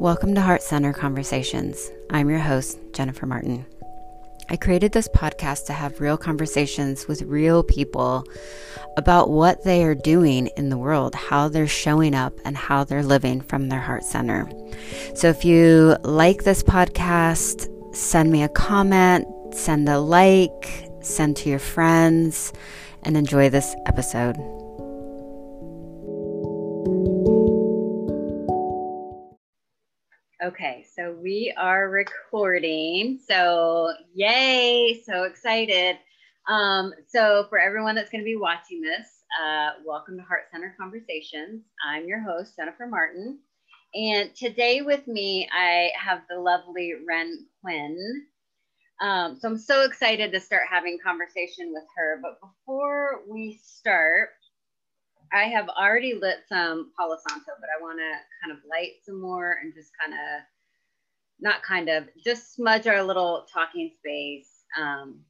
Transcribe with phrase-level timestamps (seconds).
[0.00, 1.90] Welcome to Heart Center Conversations.
[2.08, 3.66] I'm your host, Jennifer Martin.
[4.48, 8.24] I created this podcast to have real conversations with real people
[8.96, 13.02] about what they are doing in the world, how they're showing up, and how they're
[13.02, 14.50] living from their heart center.
[15.14, 21.50] So if you like this podcast, send me a comment, send a like, send to
[21.50, 22.54] your friends,
[23.02, 24.59] and enjoy this episode.
[30.50, 33.20] Okay, so we are recording.
[33.24, 35.96] So, yay, so excited.
[36.48, 40.74] Um, so, for everyone that's going to be watching this, uh, welcome to Heart Center
[40.76, 41.62] Conversations.
[41.88, 43.38] I'm your host, Jennifer Martin.
[43.94, 47.96] And today with me, I have the lovely Ren Quinn.
[49.00, 52.20] Um, so, I'm so excited to start having conversation with her.
[52.20, 54.30] But before we start,
[55.32, 59.20] I have already lit some Palo Santo, but I want to kind of light some
[59.20, 60.42] more and just kind of,
[61.40, 64.48] not kind of, just smudge our little talking space.
[64.78, 65.20] Um,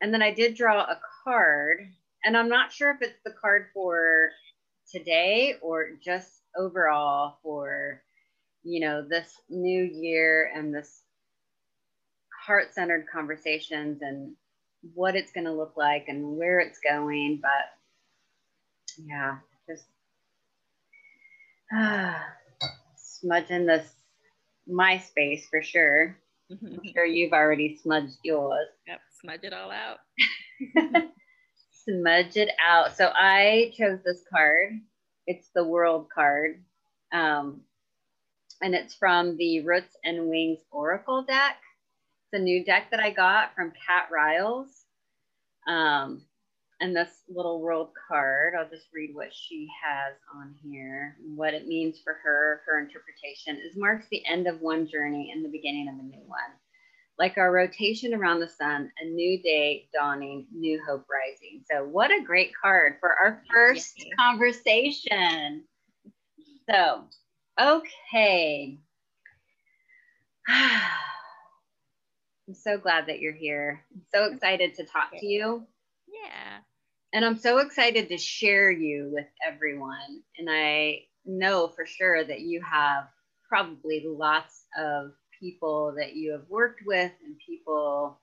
[0.00, 1.80] and then I did draw a card,
[2.24, 4.30] and I'm not sure if it's the card for
[4.90, 8.02] today or just overall for,
[8.64, 11.02] you know, this new year and this
[12.46, 14.32] heart centered conversations and
[14.94, 17.38] what it's going to look like and where it's going.
[17.40, 17.68] But
[19.06, 19.84] yeah, just
[21.72, 22.24] ah,
[22.96, 23.88] smudging this
[24.66, 26.16] my space for sure.
[26.50, 28.68] I'm sure you've already smudged yours.
[28.86, 29.98] Yep, smudge it all out.
[31.84, 32.96] smudge it out.
[32.96, 34.80] So I chose this card.
[35.26, 36.62] It's the World card.
[37.12, 37.62] Um,
[38.62, 41.56] and it's from the Roots and Wings Oracle deck.
[42.32, 44.84] It's a new deck that I got from Kat Riles.
[45.66, 46.22] Um,
[46.80, 51.16] and this little world card, I'll just read what she has on here.
[51.36, 55.44] What it means for her, her interpretation is marks the end of one journey and
[55.44, 56.40] the beginning of a new one.
[57.18, 61.62] Like our rotation around the sun, a new day dawning, new hope rising.
[61.70, 65.64] So, what a great card for our first conversation.
[66.70, 67.04] So,
[67.60, 68.78] okay.
[70.48, 73.84] I'm so glad that you're here.
[73.94, 75.66] I'm so excited to talk to you.
[76.08, 76.60] Yeah
[77.12, 80.22] and I'm so excited to share you with everyone.
[80.38, 83.04] And I know for sure that you have
[83.48, 88.20] probably lots of people that you have worked with and people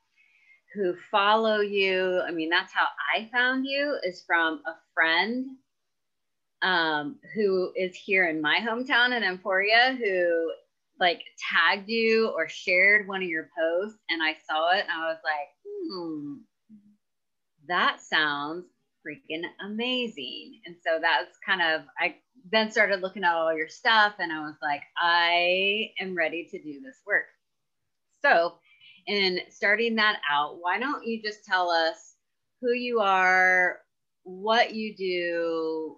[0.74, 2.22] who follow you.
[2.26, 5.48] I mean, that's how I found you is from a friend
[6.62, 10.52] um, who is here in my hometown in Emporia who
[11.00, 11.22] like
[11.52, 15.20] tagged you or shared one of your posts and I saw it and I was
[15.24, 16.38] like, hmm,
[17.68, 18.66] that sounds
[19.08, 20.60] freaking amazing.
[20.66, 22.16] And so that's kind of, I
[22.52, 26.62] then started looking at all your stuff and I was like, I am ready to
[26.62, 27.26] do this work.
[28.22, 28.54] So,
[29.06, 32.16] in starting that out, why don't you just tell us
[32.62, 33.80] who you are,
[34.24, 35.98] what you do,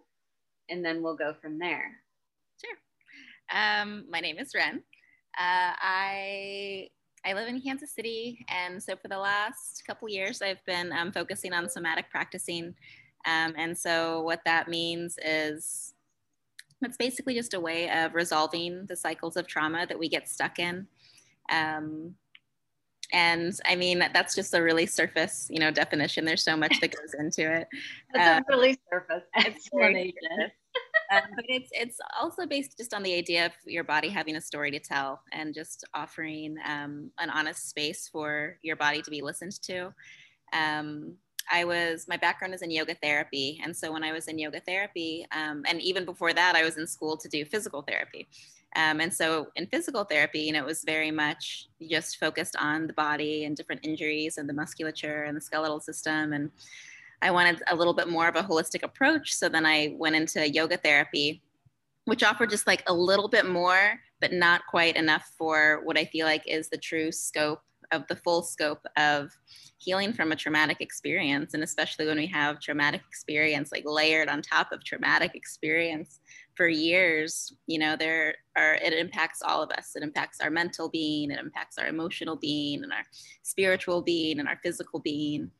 [0.69, 1.91] and then we'll go from there.
[2.63, 2.77] Sure.
[3.59, 4.83] Um, my name is Ren.
[5.39, 6.89] Uh, I
[7.25, 11.11] I live in Kansas City, and so for the last couple years, I've been um,
[11.11, 12.73] focusing on somatic practicing.
[13.29, 15.93] Um, and so, what that means is
[16.81, 20.57] it's basically just a way of resolving the cycles of trauma that we get stuck
[20.57, 20.87] in.
[21.51, 22.15] Um,
[23.11, 26.25] and I mean, that's just a really surface, you know, definition.
[26.25, 27.67] There's so much that goes into it.
[28.13, 30.51] That's um, really surface explanation.
[31.11, 34.41] um, but it's it's also based just on the idea of your body having a
[34.41, 39.23] story to tell and just offering um, an honest space for your body to be
[39.23, 39.91] listened to.
[40.53, 41.15] Um,
[41.51, 44.59] I was my background is in yoga therapy, and so when I was in yoga
[44.59, 48.27] therapy, um, and even before that, I was in school to do physical therapy.
[48.75, 52.85] Um, and so in physical therapy, you know, it was very much just focused on
[52.85, 56.33] the body and different injuries and the musculature and the skeletal system.
[56.33, 56.51] And
[57.21, 59.33] I wanted a little bit more of a holistic approach.
[59.35, 61.41] So then I went into yoga therapy,
[62.05, 66.05] which offered just like a little bit more, but not quite enough for what I
[66.05, 69.31] feel like is the true scope of the full scope of
[69.77, 74.41] healing from a traumatic experience and especially when we have traumatic experience like layered on
[74.41, 76.19] top of traumatic experience
[76.55, 79.95] for years you know there are it impacts all of us.
[79.95, 83.05] It impacts our mental being it impacts our emotional being and our
[83.43, 85.51] spiritual being and our physical being.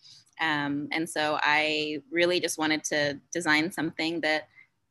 [0.42, 4.44] Um, and so i really just wanted to design something that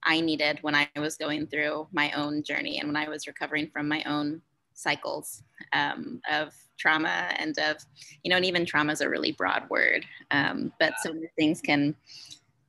[0.04, 3.70] i needed when i was going through my own journey and when i was recovering
[3.72, 4.42] from my own
[4.78, 5.42] cycles
[5.72, 7.76] um, of trauma and of,
[8.22, 11.60] you know, and even trauma is a really broad word, um, but so many things
[11.60, 11.94] can,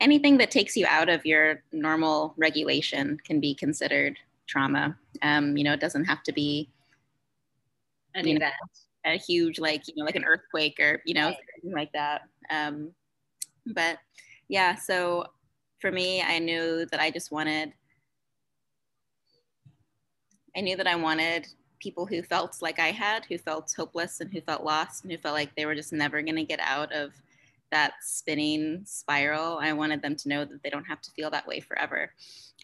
[0.02, 4.18] anything that takes you out of your normal regulation can be considered
[4.48, 4.98] trauma.
[5.22, 6.70] Um, you know, it doesn't have to be
[8.16, 8.42] an event.
[8.42, 8.68] Know,
[9.06, 11.38] a huge like you know like an earthquake or you know right.
[11.62, 12.24] something like that.
[12.50, 12.92] Um,
[13.68, 13.98] but
[14.50, 15.26] yeah, so
[15.80, 17.74] for me, I knew that I just wanted.
[20.56, 21.48] I knew that I wanted
[21.80, 25.18] people who felt like I had, who felt hopeless and who felt lost and who
[25.18, 27.12] felt like they were just never going to get out of
[27.72, 29.60] that spinning spiral.
[29.60, 32.12] I wanted them to know that they don't have to feel that way forever.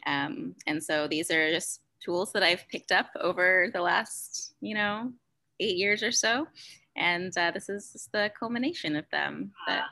[0.05, 4.73] Um, and so these are just tools that I've picked up over the last, you
[4.73, 5.11] know,
[5.59, 6.47] eight years or so.
[6.95, 9.51] And uh, this is the culmination of them.
[9.67, 9.83] But,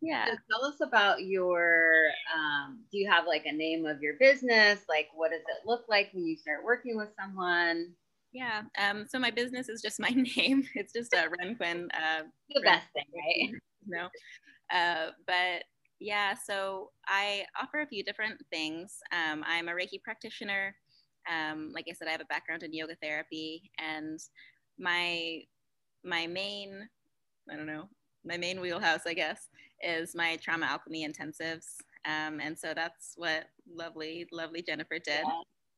[0.00, 0.26] yeah.
[0.26, 2.04] So tell us about your,
[2.34, 4.80] um, do you have like a name of your business?
[4.88, 7.92] Like, what does it look like when you start working with someone?
[8.32, 8.62] Yeah.
[8.78, 10.64] Um, so my business is just my name.
[10.74, 11.88] It's just a Ren Quinn.
[11.94, 12.22] Uh,
[12.54, 13.54] the best thing, right?
[13.84, 14.06] No.
[14.72, 15.64] Uh, but
[15.98, 18.98] yeah, so I offer a few different things.
[19.10, 20.76] Um, I'm a Reiki practitioner.
[21.28, 24.20] Um, like I said, I have a background in yoga therapy, and
[24.78, 25.42] my
[26.04, 26.88] my main,
[27.50, 27.88] I don't know,
[28.24, 29.48] my main wheelhouse, I guess,
[29.82, 31.66] is my trauma alchemy intensives.
[32.04, 35.24] Um, and so that's what lovely, lovely Jennifer did.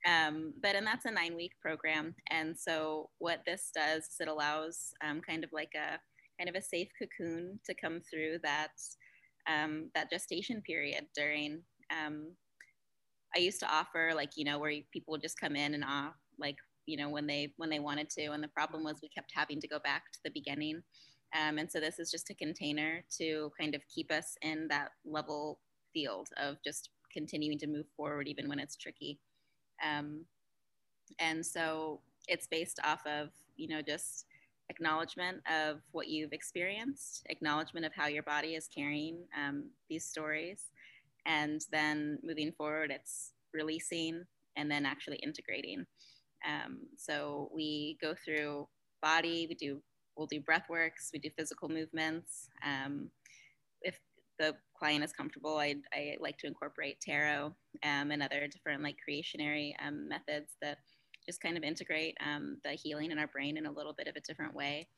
[0.07, 2.15] Um, but and that's a nine week program.
[2.31, 5.99] And so what this does is it allows um, kind of like a
[6.39, 8.73] kind of a safe cocoon to come through that
[9.49, 11.63] um, that gestation period during.
[11.91, 12.33] Um,
[13.37, 16.15] I used to offer like you know where people would just come in and off
[16.39, 19.33] like you know when they when they wanted to, and the problem was we kept
[19.35, 20.83] having to go back to the beginning.
[21.35, 24.91] Um, and so this is just a container to kind of keep us in that
[25.05, 25.59] level
[25.93, 29.19] field of just continuing to move forward even when it's tricky.
[29.83, 30.25] Um,
[31.19, 34.27] and so it's based off of, you know, just
[34.71, 40.71] acknowledgement of what you've experienced, acknowledgement of how your body is carrying um, these stories.
[41.27, 44.25] And then moving forward, it's releasing
[44.57, 45.87] and then actually integrating.
[46.47, 48.69] Um, so we go through
[49.03, 49.81] body, we do,
[50.17, 52.49] we'll do breath works, we do physical movements.
[52.65, 53.11] Um,
[54.39, 58.97] the client is comfortable, I, I like to incorporate tarot um, and other different like
[59.09, 60.79] creationary um, methods that
[61.25, 64.17] just kind of integrate um, the healing in our brain in a little bit of
[64.17, 64.89] a different way.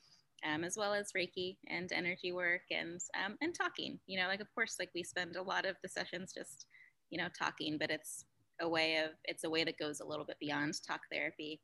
[0.46, 3.98] Um, as well as Reiki and energy work and um, and talking.
[4.06, 6.66] You know, like of course, like we spend a lot of the sessions just,
[7.08, 8.26] you know, talking, but it's
[8.60, 11.60] a way of it's a way that goes a little bit beyond talk therapy.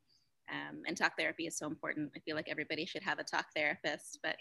[0.51, 2.11] Um, and talk therapy is so important.
[2.15, 4.35] I feel like everybody should have a talk therapist, but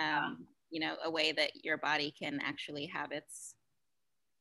[0.00, 3.54] um, you know, a way that your body can actually have its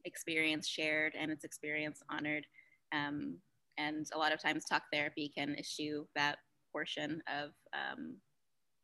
[0.05, 2.45] experience shared and its experience honored.
[2.93, 3.37] Um,
[3.77, 6.37] and a lot of times, talk therapy can issue that
[6.71, 8.15] portion of um,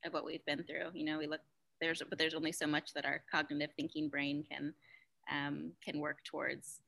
[0.05, 0.91] of what we've been through.
[0.93, 1.41] You know, we look
[1.81, 4.73] there's but there's only so much that our cognitive thinking brain can
[5.31, 6.79] um, can work towards.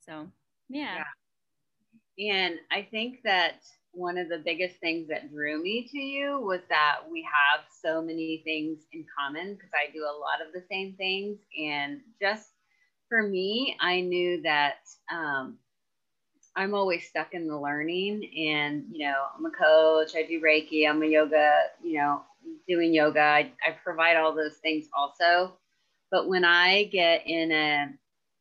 [0.00, 0.28] So
[0.68, 1.04] yeah.
[2.16, 2.32] yeah.
[2.32, 3.62] And I think that
[3.92, 8.00] one of the biggest things that drew me to you was that we have so
[8.00, 11.38] many things in common because I do a lot of the same things.
[11.58, 12.48] And just
[13.08, 14.76] for me, I knew that
[15.12, 15.58] um,
[16.56, 18.30] I'm always stuck in the learning.
[18.48, 22.22] And, you know, I'm a coach, I do Reiki, I'm a yoga, you know,
[22.68, 23.20] doing yoga.
[23.20, 25.58] I, I provide all those things also.
[26.10, 27.86] But when I get in a,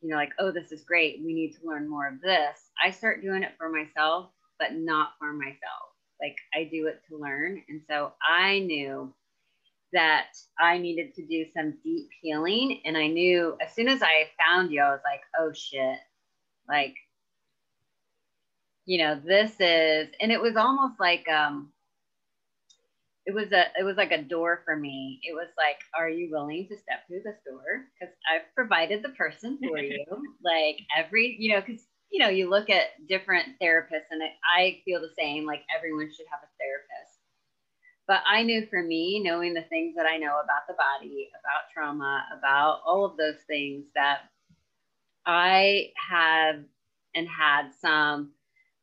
[0.01, 2.91] you know, like, oh, this is great, we need to learn more of this, I
[2.91, 5.89] start doing it for myself but not for myself.
[6.21, 7.63] Like I do it to learn.
[7.69, 9.13] And so I knew
[9.93, 10.27] that
[10.59, 12.81] I needed to do some deep healing.
[12.85, 15.97] And I knew as soon as I found you, I was like, oh shit.
[16.67, 16.95] Like,
[18.85, 21.71] you know, this is, and it was almost like, um,
[23.29, 26.31] it was a it was like a door for me it was like are you
[26.31, 30.03] willing to step through this door because i've provided the person for you
[30.43, 34.21] like every you know because you know, you look at different therapists, and
[34.57, 35.45] I feel the same.
[35.45, 37.19] Like everyone should have a therapist.
[38.07, 41.71] But I knew for me, knowing the things that I know about the body, about
[41.71, 44.21] trauma, about all of those things, that
[45.27, 46.55] I have
[47.13, 48.31] and had some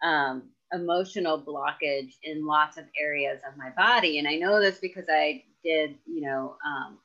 [0.03, 4.21] um, emotional blockage in lots of areas of my body.
[4.21, 6.99] And I know this because I did, you know, um,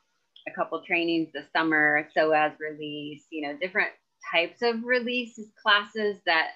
[0.46, 3.90] a couple trainings this summer, psoas release, you know, different
[4.32, 6.52] types of release classes that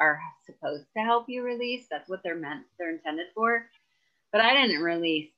[0.00, 1.86] are supposed to help you release.
[1.90, 3.66] That's what they're meant, they're intended for.
[4.32, 5.30] But I didn't release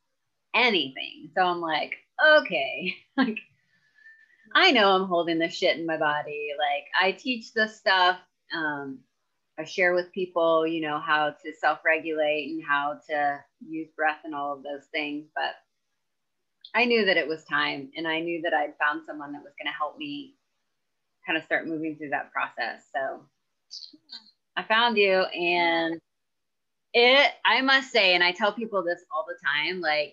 [0.55, 1.31] anything.
[1.35, 1.97] So I'm like,
[2.39, 3.39] okay, like
[4.55, 6.49] I know I'm holding this shit in my body.
[6.59, 8.19] Like I teach this stuff.
[8.55, 8.99] Um,
[9.59, 14.35] I share with people, you know, how to self-regulate and how to use breath and
[14.35, 15.27] all of those things.
[15.35, 15.55] But
[16.75, 19.53] I knew that it was time and I knew that I'd found someone that was
[19.59, 20.37] going to help me
[21.31, 22.83] kind of start moving through that process.
[22.93, 23.23] So
[24.57, 26.01] I found you and
[26.93, 30.13] it i must say and i tell people this all the time like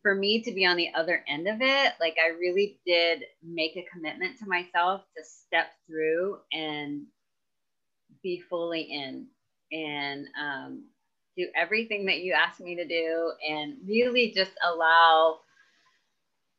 [0.00, 3.76] for me to be on the other end of it like i really did make
[3.76, 7.02] a commitment to myself to step through and
[8.22, 9.26] be fully in
[9.70, 10.84] and um,
[11.36, 15.40] do everything that you asked me to do and really just allow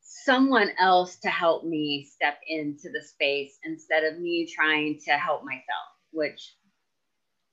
[0.08, 5.44] someone else to help me step into the space instead of me trying to help
[5.44, 6.54] myself which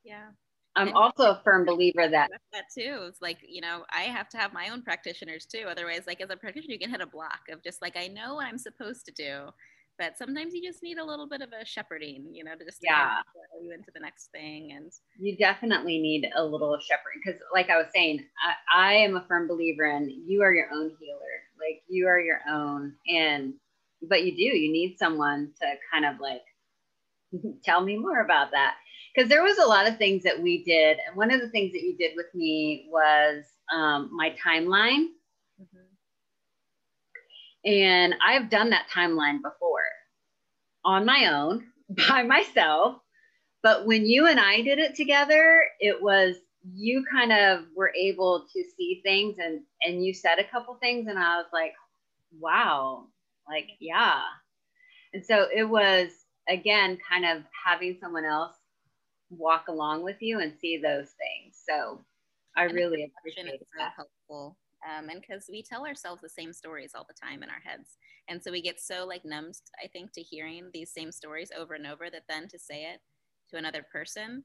[0.03, 0.29] yeah
[0.77, 3.05] I'm and also a firm believer that that too.
[3.07, 5.65] It's like, you know, I have to have my own practitioners too.
[5.69, 8.35] Otherwise, like as a practitioner, you can hit a block of just like, I know
[8.35, 9.51] what I'm supposed to do,
[9.97, 12.79] but sometimes you just need a little bit of a shepherding, you know, to just
[12.81, 13.07] yeah.
[13.07, 13.23] Kind
[13.57, 14.73] of you into the next thing.
[14.73, 19.15] And you definitely need a little shepherding because, like I was saying, I, I am
[19.15, 21.44] a firm believer in you are your own healer.
[21.59, 23.53] Like you are your own, and
[24.01, 26.43] but you do you need someone to kind of like
[27.63, 28.75] tell me more about that
[29.13, 31.71] because there was a lot of things that we did and one of the things
[31.71, 33.43] that you did with me was
[33.73, 35.07] um, my timeline
[35.61, 35.77] mm-hmm.
[37.65, 39.83] and i've done that timeline before
[40.83, 41.63] on my own
[42.09, 42.97] by myself
[43.63, 46.35] but when you and i did it together it was
[46.73, 51.07] you kind of were able to see things and and you said a couple things
[51.07, 51.73] and i was like
[52.39, 53.05] wow
[53.47, 54.21] like yeah
[55.13, 56.09] and so it was
[56.49, 58.55] again kind of having someone else
[59.29, 61.61] walk along with you and see those things.
[61.67, 62.01] So
[62.55, 63.67] I and really appreciate it.
[63.77, 64.57] So helpful.
[64.85, 67.97] Um, and because we tell ourselves the same stories all the time in our heads.
[68.27, 71.73] And so we get so like numbed, I think, to hearing these same stories over
[71.73, 72.99] and over that then to say it
[73.49, 74.43] to another person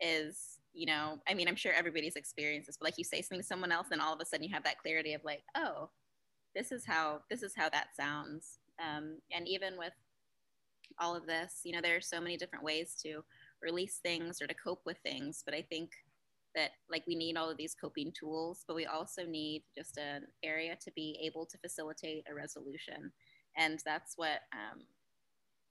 [0.00, 3.40] is, you know, I mean, I'm sure everybody's experienced this, but like you say something
[3.40, 5.90] to someone else, and all of a sudden you have that clarity of like, oh,
[6.54, 8.58] this is how this is how that sounds.
[8.80, 9.92] Um, and even with
[10.98, 13.22] all of this, you know, there are so many different ways to
[13.62, 15.42] release things or to cope with things.
[15.44, 15.90] But I think
[16.54, 20.26] that like we need all of these coping tools, but we also need just an
[20.42, 23.12] area to be able to facilitate a resolution.
[23.56, 24.80] And that's what um,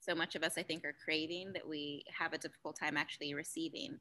[0.00, 3.34] so much of us, I think, are craving that we have a difficult time actually
[3.34, 3.98] receiving.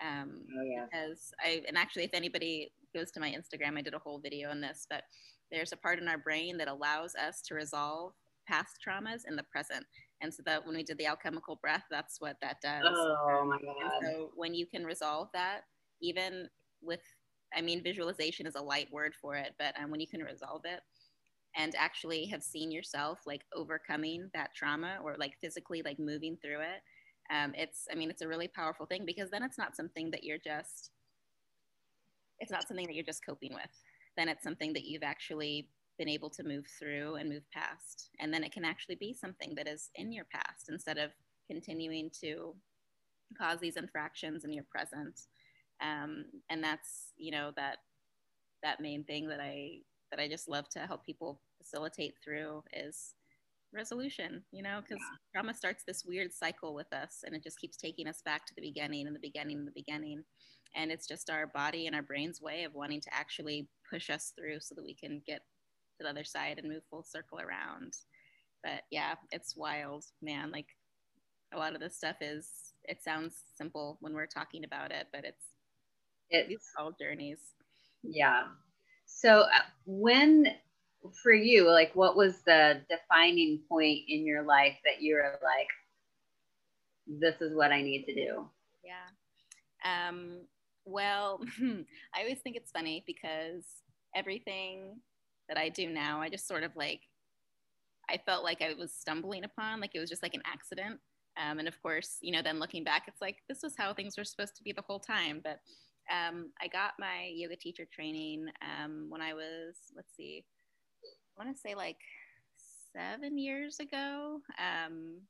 [0.00, 0.86] Um, oh, yeah.
[0.90, 4.50] Because I, and actually, if anybody goes to my Instagram, I did a whole video
[4.50, 5.04] on this, but
[5.50, 8.12] there's a part in our brain that allows us to resolve
[8.46, 9.84] past traumas in the present.
[10.20, 12.82] And so that when we did the alchemical breath, that's what that does.
[12.84, 13.76] Oh my God.
[14.02, 15.62] And so when you can resolve that,
[16.00, 16.48] even
[16.82, 17.00] with,
[17.54, 20.62] I mean, visualization is a light word for it, but um, when you can resolve
[20.64, 20.80] it
[21.56, 26.60] and actually have seen yourself like overcoming that trauma or like physically like moving through
[26.60, 26.82] it,
[27.30, 30.24] um, it's, I mean, it's a really powerful thing because then it's not something that
[30.24, 30.90] you're just,
[32.38, 33.70] it's not something that you're just coping with.
[34.16, 35.68] Then it's something that you've actually
[35.98, 38.10] been able to move through and move past.
[38.20, 41.10] And then it can actually be something that is in your past instead of
[41.46, 42.54] continuing to
[43.38, 45.20] cause these infractions in your present.
[45.82, 47.78] Um, and that's, you know, that
[48.62, 49.78] that main thing that I
[50.10, 53.14] that I just love to help people facilitate through is
[53.72, 55.16] resolution, you know, because yeah.
[55.32, 58.54] trauma starts this weird cycle with us and it just keeps taking us back to
[58.54, 60.22] the beginning and the beginning and the beginning.
[60.74, 64.32] And it's just our body and our brain's way of wanting to actually push us
[64.36, 65.40] through so that we can get
[65.98, 67.94] to the other side and move full circle around.
[68.62, 70.50] But yeah, it's wild, man.
[70.50, 70.66] Like
[71.52, 72.48] a lot of this stuff is,
[72.84, 75.44] it sounds simple when we're talking about it, but it's,
[76.30, 77.40] it's all journeys.
[78.02, 78.44] Yeah.
[79.06, 80.46] So uh, when,
[81.22, 85.68] for you, like what was the defining point in your life that you were like,
[87.06, 88.48] this is what I need to do?
[88.84, 90.08] Yeah.
[90.08, 90.42] Um,
[90.84, 91.40] well,
[92.14, 93.64] I always think it's funny because
[94.14, 95.00] everything
[95.48, 97.00] that I do now, I just sort of like,
[98.08, 100.98] I felt like I was stumbling upon, like it was just like an accident.
[101.40, 104.18] Um, and of course, you know, then looking back, it's like this was how things
[104.18, 105.40] were supposed to be the whole time.
[105.42, 105.60] But
[106.10, 110.44] um, I got my yoga teacher training um, when I was, let's see,
[111.38, 111.98] I want to say like
[112.92, 114.40] seven years ago.
[114.58, 115.20] Um,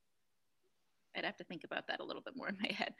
[1.16, 2.95] I'd have to think about that a little bit more in my head.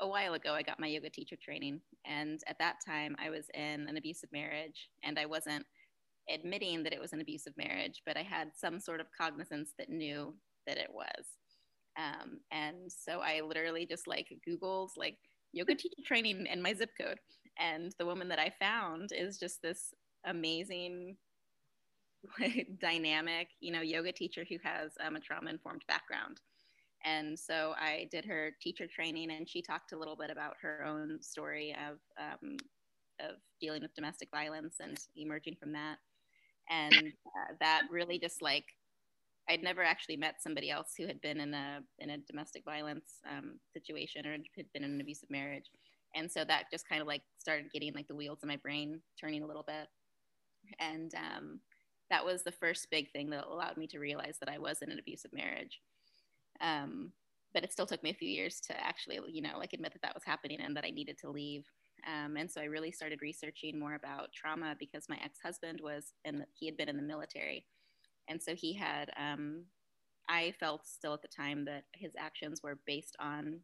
[0.00, 1.80] A while ago, I got my yoga teacher training.
[2.06, 5.64] And at that time, I was in an abusive marriage and I wasn't
[6.32, 9.90] admitting that it was an abusive marriage, but I had some sort of cognizance that
[9.90, 10.34] knew
[10.66, 11.26] that it was.
[11.98, 15.18] Um, and so I literally just like Googled like
[15.52, 17.18] yoga teacher training and my zip code.
[17.58, 19.92] And the woman that I found is just this
[20.24, 21.16] amazing,
[22.80, 26.40] dynamic, you know, yoga teacher who has um, a trauma informed background.
[27.04, 30.84] And so I did her teacher training, and she talked a little bit about her
[30.84, 32.56] own story of um,
[33.20, 35.96] of dealing with domestic violence and emerging from that.
[36.70, 38.64] And uh, that really just like
[39.48, 43.18] I'd never actually met somebody else who had been in a in a domestic violence
[43.28, 45.70] um, situation or had been in an abusive marriage,
[46.14, 49.00] and so that just kind of like started getting like the wheels in my brain
[49.20, 49.88] turning a little bit.
[50.78, 51.60] And um,
[52.12, 54.92] that was the first big thing that allowed me to realize that i was in
[54.92, 55.80] an abusive marriage.
[56.60, 57.10] Um,
[57.54, 60.02] but it still took me a few years to actually you know like admit that
[60.02, 61.64] that was happening and that i needed to leave.
[62.06, 66.44] Um, and so i really started researching more about trauma because my ex-husband was and
[66.52, 67.66] he had been in the military.
[68.28, 69.64] And so he had um,
[70.28, 73.60] i felt still at the time that his actions were based on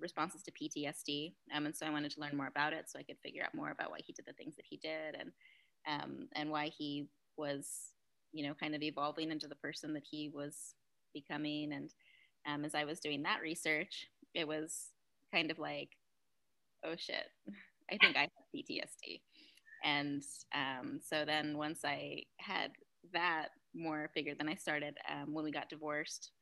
[0.00, 1.34] responses to PTSD.
[1.54, 3.54] Um, and so I wanted to learn more about it so I could figure out
[3.54, 5.32] more about why he did the things that he did and,
[5.88, 7.66] um, and why he was,
[8.32, 10.74] you know, kind of evolving into the person that he was
[11.14, 11.72] becoming.
[11.72, 11.90] And
[12.46, 14.88] um, as I was doing that research, it was
[15.32, 15.90] kind of like,
[16.84, 17.26] oh shit,
[17.90, 19.20] I think I have PTSD.
[19.84, 20.22] And
[20.54, 22.72] um, so then once I had
[23.12, 26.32] that more figured, then I started, um, when we got divorced,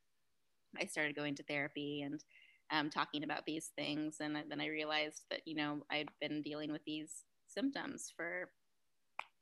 [0.79, 2.23] I started going to therapy and
[2.71, 4.17] um, talking about these things.
[4.19, 8.49] And then I realized that, you know, I'd been dealing with these symptoms for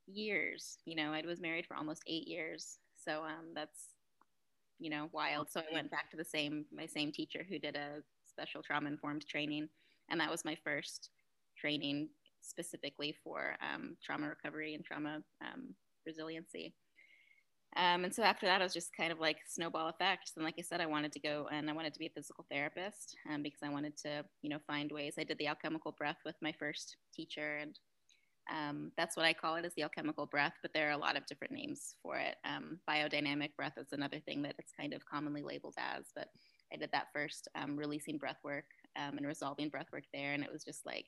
[0.08, 0.78] years.
[0.84, 2.78] You know, I was married for almost eight years.
[2.96, 3.94] So um, that's,
[4.78, 5.50] you know, wild.
[5.50, 8.88] So I went back to the same, my same teacher who did a special trauma
[8.88, 9.68] informed training.
[10.10, 11.10] And that was my first
[11.56, 12.08] training
[12.40, 15.74] specifically for um, trauma recovery and trauma um,
[16.06, 16.74] resiliency.
[17.76, 20.32] Um, and so after that, I was just kind of like snowball effect.
[20.36, 22.46] And like I said, I wanted to go and I wanted to be a physical
[22.50, 25.14] therapist um, because I wanted to, you know, find ways.
[25.18, 27.78] I did the alchemical breath with my first teacher, and
[28.48, 30.54] um, that's what I call it is the alchemical breath.
[30.62, 32.36] But there are a lot of different names for it.
[32.44, 36.06] Um, biodynamic breath is another thing that it's kind of commonly labeled as.
[36.14, 36.28] But
[36.72, 40.42] I did that first, um, releasing breath work um, and resolving breath work there, and
[40.42, 41.06] it was just like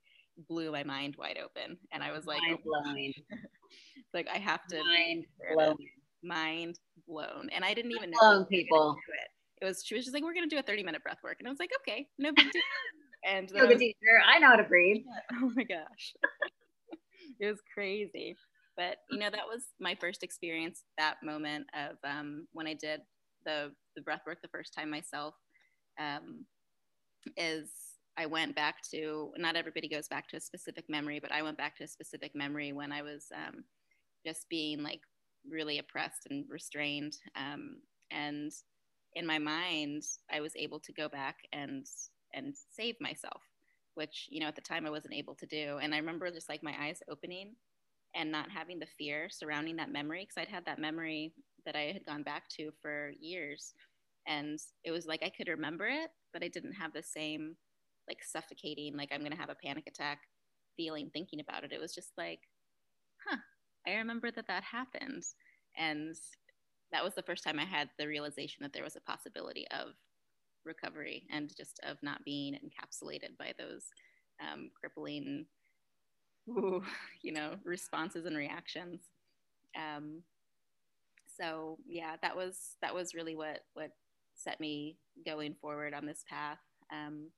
[0.48, 1.78] blew my mind wide open.
[1.92, 3.12] And I was like, mind blowing.
[4.14, 5.76] like I have to mind blowing
[6.22, 7.48] mind blown.
[7.52, 8.96] And I didn't even know people.
[9.60, 9.64] It.
[9.64, 11.36] it was she was just like, we're gonna do a 30 minute breath work.
[11.38, 12.62] And I was like, okay, no big deal.
[13.22, 15.04] And yoga teacher, I know how to breathe.
[15.42, 16.14] Oh my gosh.
[17.40, 18.36] It was crazy.
[18.76, 23.00] But you know, that was my first experience, that moment of um, when I did
[23.44, 25.34] the the breath work the first time myself.
[25.98, 26.46] Um,
[27.36, 27.70] is
[28.16, 31.58] I went back to not everybody goes back to a specific memory, but I went
[31.58, 33.64] back to a specific memory when I was um,
[34.26, 35.00] just being like
[35.48, 37.16] really oppressed and restrained.
[37.36, 37.78] Um,
[38.10, 38.52] and
[39.14, 41.86] in my mind, I was able to go back and
[42.32, 43.42] and save myself,
[43.94, 45.78] which you know at the time I wasn't able to do.
[45.82, 47.54] And I remember just like my eyes opening
[48.14, 51.32] and not having the fear surrounding that memory because I'd had that memory
[51.66, 53.74] that I had gone back to for years,
[54.26, 57.56] and it was like I could remember it, but I didn't have the same
[58.08, 60.20] like suffocating, like I'm gonna have a panic attack
[60.76, 61.72] feeling thinking about it.
[61.72, 62.40] It was just like,
[63.28, 63.38] huh,
[63.86, 65.24] I remember that that happened.
[65.76, 66.14] And
[66.92, 69.94] that was the first time I had the realization that there was a possibility of
[70.64, 73.84] recovery and just of not being encapsulated by those
[74.40, 75.46] um, crippling,
[76.48, 76.82] ooh,
[77.22, 79.00] you know, responses and reactions.
[79.76, 80.22] Um,
[81.38, 83.90] so yeah, that was that was really what what
[84.34, 86.58] set me going forward on this path.
[86.92, 87.30] Um,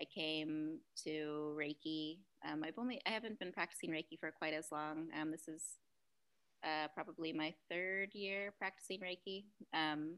[0.00, 2.18] I came to Reiki.
[2.48, 5.08] Um, I've only I haven't been practicing Reiki for quite as long.
[5.20, 5.62] Um, this is
[6.64, 9.44] uh, probably my third year practicing Reiki.
[9.74, 10.16] Um,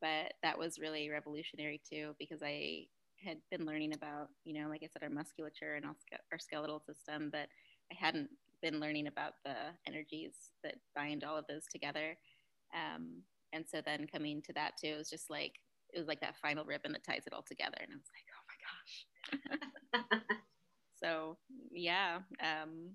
[0.00, 2.86] but that was really revolutionary too because I
[3.24, 7.30] had been learning about, you know, like I said, our musculature and our skeletal system,
[7.30, 7.48] but
[7.90, 8.28] I hadn't
[8.62, 9.54] been learning about the
[9.86, 12.16] energies that bind all of those together.
[12.74, 15.54] Um, and so then coming to that too, it was just like,
[15.92, 17.76] it was like that final ribbon that ties it all together.
[17.80, 20.22] And I was like, oh my gosh.
[21.02, 21.38] so
[21.70, 22.90] yeah, um,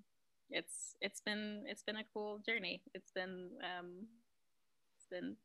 [0.50, 2.82] it's it's been it's been a cool journey.
[2.94, 4.06] It's been um,
[4.96, 5.36] it's been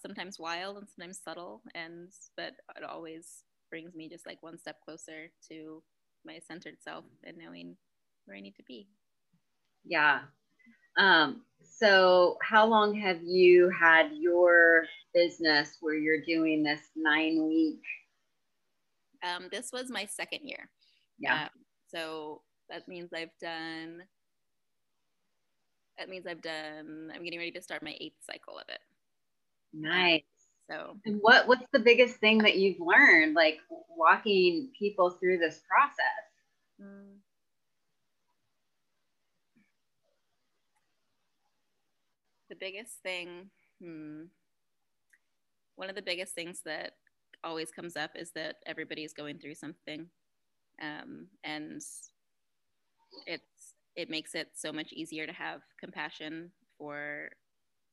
[0.00, 4.76] sometimes wild and sometimes subtle, and but it always brings me just like one step
[4.84, 5.82] closer to
[6.24, 7.76] my centered self and knowing
[8.24, 8.88] where I need to be.
[9.84, 10.20] Yeah.
[10.98, 17.82] Um, so, how long have you had your business where you're doing this nine week?
[19.22, 20.70] Um, this was my second year.
[21.18, 21.44] Yeah.
[21.44, 21.48] Um,
[21.88, 24.02] so that means I've done
[25.98, 28.80] that means I've done I'm getting ready to start my eighth cycle of it.
[29.76, 30.22] Nice.
[30.70, 33.58] So and what what's the biggest thing that you've learned like
[33.96, 36.26] walking people through this process?
[36.82, 37.18] Mm.
[42.48, 44.22] The biggest thing, hmm,
[45.76, 46.92] one of the biggest things that
[47.44, 50.06] always comes up is that everybody is going through something.
[50.82, 51.80] Um, and
[53.26, 57.30] it's it makes it so much easier to have compassion for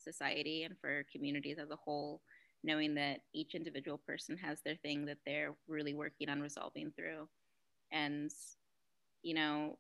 [0.04, 2.22] society and for communities as a whole
[2.64, 7.28] knowing that each individual person has their thing that they're really working on resolving through.
[7.92, 8.32] And
[9.24, 9.78] you know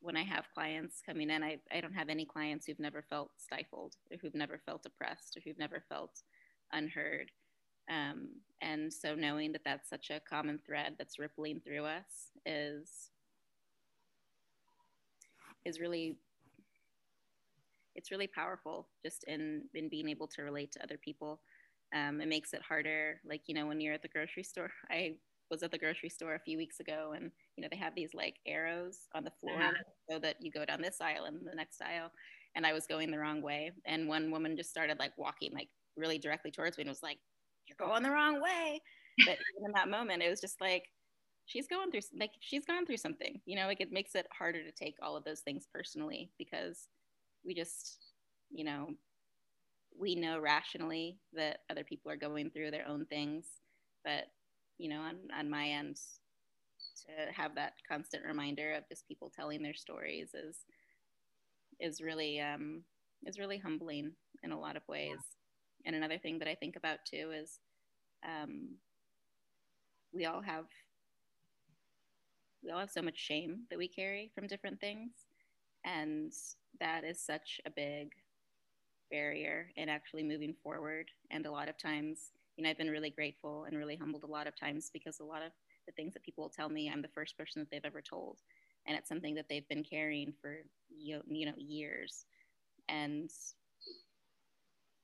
[0.00, 3.30] when i have clients coming in I, I don't have any clients who've never felt
[3.38, 6.22] stifled or who've never felt oppressed or who've never felt
[6.72, 7.30] unheard.
[7.88, 8.28] Um,
[8.60, 13.10] and so knowing that that's such a common thread that's rippling through us is
[15.64, 16.16] is really
[17.96, 21.40] it's really powerful just in in being able to relate to other people.
[21.94, 24.70] Um, it makes it harder like you know when you're at the grocery store.
[24.90, 25.16] I
[25.50, 28.14] was at the grocery store a few weeks ago and you know they have these
[28.14, 29.72] like arrows on the floor uh-huh.
[30.10, 32.10] so that you go down this aisle and the next aisle.
[32.56, 33.72] And i was going the wrong way.
[33.86, 37.18] And one woman just started like walking like really directly towards me and was like
[37.66, 38.80] you're going the wrong way.
[39.24, 40.84] But in that moment it was just like
[41.46, 44.62] she's going through like she's gone through something you know like it makes it harder
[44.62, 46.88] to take all of those things personally because
[47.46, 47.98] we just
[48.50, 48.88] you know
[49.98, 53.46] we know rationally that other people are going through their own things
[54.04, 54.24] but
[54.78, 55.96] you know on, on my end
[57.06, 60.58] to have that constant reminder of just people telling their stories is
[61.80, 62.82] is really um
[63.24, 65.18] is really humbling in a lot of ways.
[65.84, 67.58] And another thing that i think about too is
[68.26, 68.76] um
[70.12, 70.66] we all have
[72.62, 75.12] we all have so much shame that we carry from different things.
[75.84, 76.32] And
[76.80, 78.12] that is such a big
[79.10, 81.10] barrier in actually moving forward.
[81.30, 84.30] And a lot of times you know i've been really grateful and really humbled a
[84.30, 85.52] lot of times because a lot of
[85.86, 88.38] the things that people will tell me i'm the first person that they've ever told.
[88.88, 90.58] And it's something that they've been carrying for
[90.96, 92.24] you know years.
[92.88, 93.30] And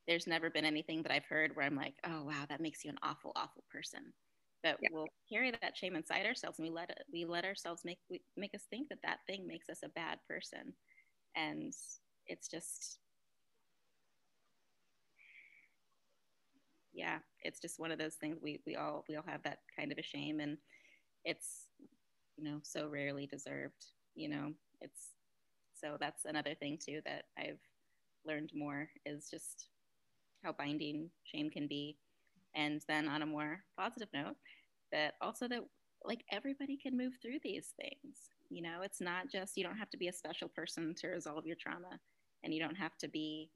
[0.07, 2.91] there's never been anything that i've heard where i'm like oh wow that makes you
[2.91, 4.13] an awful awful person.
[4.63, 4.91] But yeah.
[4.93, 8.21] we'll carry that shame inside ourselves and we let it we let ourselves make we,
[8.37, 10.73] make us think that that thing makes us a bad person
[11.37, 11.73] and
[12.27, 12.99] it's just
[16.93, 19.91] yeah it's just one of those things we we all we all have that kind
[19.93, 20.59] of a shame and
[21.25, 21.67] it's
[22.37, 24.53] you know so rarely deserved you know?
[24.81, 25.11] It's
[25.75, 27.59] so that's another thing too that i've
[28.27, 29.69] learned more is just
[30.43, 31.97] how binding shame can be.
[32.55, 34.37] And then on a more positive note
[34.91, 35.61] that also that
[36.05, 38.17] like everybody can move through these things
[38.53, 38.83] you know?
[38.83, 41.99] It's not just you don't have to be a special person to resolve your trauma
[42.45, 43.51] and you don't have to be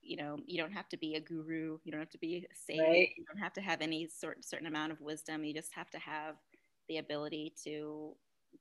[0.00, 2.54] you know you don't have to be a guru you don't have to be a
[2.54, 3.08] sage right.
[3.16, 5.44] you don't have to have any sort certain amount of wisdom.
[5.44, 6.36] You just have to have
[6.88, 8.14] the ability to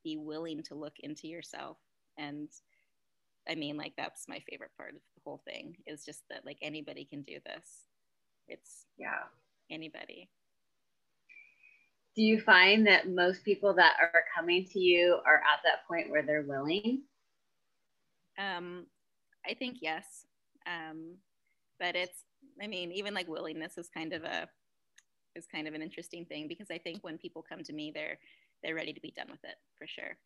[0.04, 1.78] be willing to look into yourself.
[2.18, 2.50] And
[3.50, 6.58] i mean like that's my favorite part of the whole thing is just that like
[6.62, 7.88] anybody can do this.
[8.48, 9.28] It's yeah.
[9.70, 10.30] anybody
[12.16, 16.10] do you find that most people that are coming to you are at that point
[16.10, 17.04] where they're willing?
[18.38, 18.86] Um
[19.48, 20.26] i think yes.
[20.66, 21.18] Um
[21.80, 22.24] but it's
[22.62, 24.48] i mean even like willingness is kind of a
[25.36, 28.20] is kind of an interesting thing because i think when people come to me they're
[28.64, 30.18] they're ready to be done with it for sure.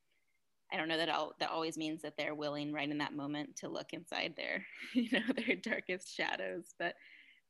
[0.72, 3.56] I don't know that all that always means that they're willing right in that moment
[3.58, 6.94] to look inside their you know their darkest shadows but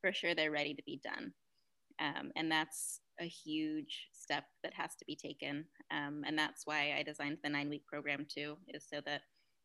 [0.01, 1.33] for sure they're ready to be done.
[1.99, 6.93] Um, and that's a huge step that has to be taken um, and that's why
[6.97, 9.21] i designed the nine week program too is so that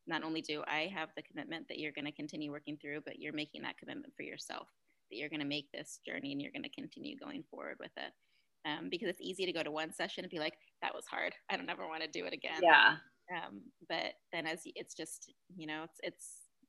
[0.07, 3.19] not only do I have the commitment that you're going to continue working through, but
[3.21, 4.69] you're making that commitment for yourself
[5.11, 7.93] that you're going to make this journey and you're going to continue going forward with
[7.97, 8.13] it.
[8.65, 11.35] Um, because it's easy to go to one session and be like, that was hard.
[11.51, 12.61] I don't ever want to do it again.
[12.63, 12.97] Yeah.
[13.31, 16.29] Um, but then as it's just, you know, it's, it's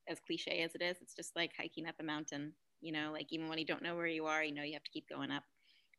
[0.10, 3.28] as cliche as it is, it's just like hiking up a mountain, you know, like
[3.30, 5.32] even when you don't know where you are, you know, you have to keep going
[5.32, 5.44] up,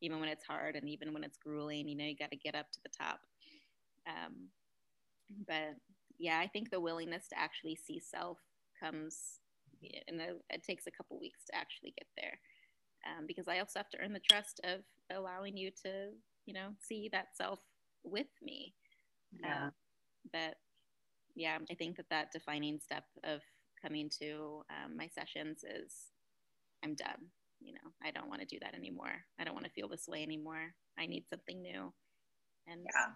[0.05, 2.55] even when it's hard and even when it's grueling, you know, you got to get
[2.55, 3.21] up to the top.
[4.07, 4.49] Um,
[5.47, 5.75] but
[6.19, 8.39] yeah, I think the willingness to actually see self
[8.79, 9.41] comes,
[10.09, 12.39] and it takes a couple weeks to actually get there.
[13.07, 14.81] Um, because I also have to earn the trust of
[15.15, 16.09] allowing you to,
[16.47, 17.59] you know, see that self
[18.03, 18.75] with me.
[19.41, 19.67] Yeah.
[19.67, 19.73] Um,
[20.33, 20.57] but
[21.35, 23.41] yeah, I think that that defining step of
[23.83, 25.93] coming to um, my sessions is
[26.83, 27.29] I'm done.
[27.65, 29.13] You know, I don't want to do that anymore.
[29.39, 30.75] I don't want to feel this way anymore.
[30.99, 31.93] I need something new.
[32.67, 33.13] And yeah.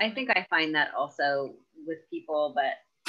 [0.00, 1.54] I think I find that also
[1.86, 3.08] with people, but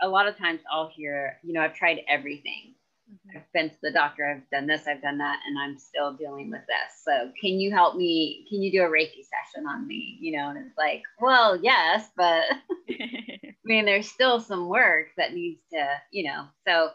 [0.00, 2.74] a lot of times I'll hear, you know, I've tried everything.
[3.10, 3.38] Mm-hmm.
[3.38, 6.50] I've been to the doctor, I've done this, I've done that, and I'm still dealing
[6.50, 7.04] with this.
[7.04, 8.46] So can you help me?
[8.48, 10.16] Can you do a Reiki session on me?
[10.20, 12.44] You know, and it's like, well, yes, but
[12.90, 16.90] I mean, there's still some work that needs to, you know, so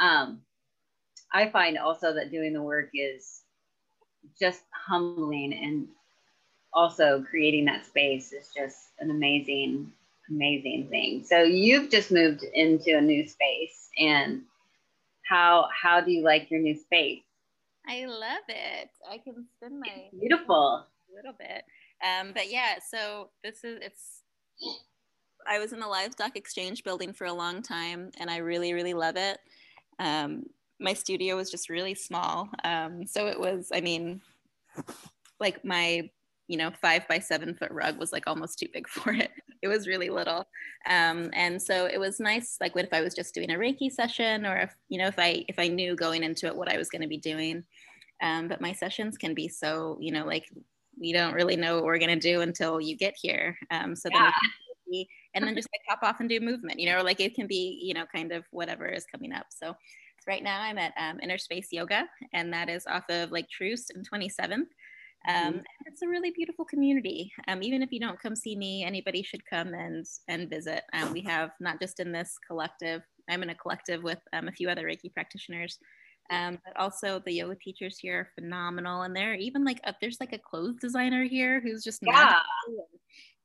[0.00, 0.40] um,
[1.32, 3.42] I find also that doing the work is
[4.38, 5.88] just humbling and
[6.72, 9.92] also creating that space is just an amazing,
[10.28, 11.24] amazing thing.
[11.24, 14.42] So you've just moved into a new space and
[15.28, 17.22] how how do you like your new space?
[17.86, 18.90] I love it.
[19.08, 21.64] I can spend my beautiful a little bit.
[22.04, 24.22] Um, but yeah, so this is it's.
[25.48, 28.92] I was in the livestock exchange building for a long time, and I really, really
[28.92, 29.38] love it.
[29.98, 30.44] Um,
[30.80, 33.68] my studio was just really small, um, so it was.
[33.72, 34.20] I mean,
[35.38, 36.08] like my
[36.50, 39.30] you know five by seven foot rug was like almost too big for it.
[39.62, 40.44] It was really little.
[40.88, 43.90] Um, and so it was nice like what if i was just doing a reiki
[43.90, 46.76] session or if you know if i if i knew going into it what i
[46.76, 47.64] was going to be doing.
[48.22, 50.44] Um, but my sessions can be so you know like
[51.00, 53.56] we don't really know what we're going to do until you get here.
[53.70, 54.32] Um, so yeah.
[54.90, 57.36] then and then just like hop off and do movement you know or like it
[57.36, 59.46] can be you know kind of whatever is coming up.
[59.50, 59.76] So
[60.26, 63.92] right now i'm at um, inner space yoga and that is off of Lake Troost
[63.94, 64.66] and 27th
[65.28, 65.58] um, mm-hmm.
[65.86, 67.32] It's a really beautiful community.
[67.48, 70.84] Um, even if you don't come see me, anybody should come and and visit.
[70.92, 73.02] Um, we have not just in this collective.
[73.28, 75.78] I'm in a collective with um, a few other Reiki practitioners,
[76.30, 79.02] um, but also the yoga teachers here are phenomenal.
[79.02, 82.38] And they're even like a, there's like a clothes designer here who's just yeah.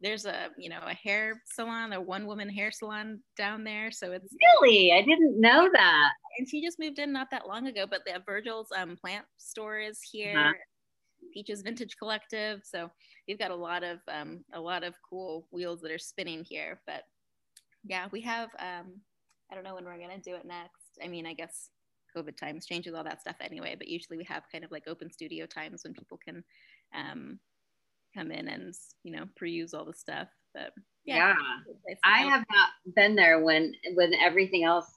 [0.02, 3.92] There's a you know a hair salon, a one woman hair salon down there.
[3.92, 6.12] So it's really I didn't know that.
[6.38, 7.86] And she just moved in not that long ago.
[7.90, 10.38] But the Virgil's um, plant store is here.
[10.38, 10.54] Uh-huh
[11.34, 12.62] Peaches Vintage Collective.
[12.64, 12.90] So
[13.28, 16.82] we've got a lot of um, a lot of cool wheels that are spinning here.
[16.86, 17.04] But
[17.84, 18.50] yeah, we have.
[18.60, 19.02] Um,
[19.52, 21.00] I don't know when we're gonna do it next.
[21.04, 21.70] I mean, I guess
[22.16, 23.76] COVID times changes all that stuff anyway.
[23.78, 26.44] But usually we have kind of like open studio times when people can
[26.96, 27.40] um,
[28.16, 28.74] come in and
[29.04, 30.28] you know peruse all the stuff.
[30.54, 30.72] But
[31.06, 31.36] yeah,
[31.88, 31.96] yeah.
[32.04, 34.88] I have not been there when when everything else.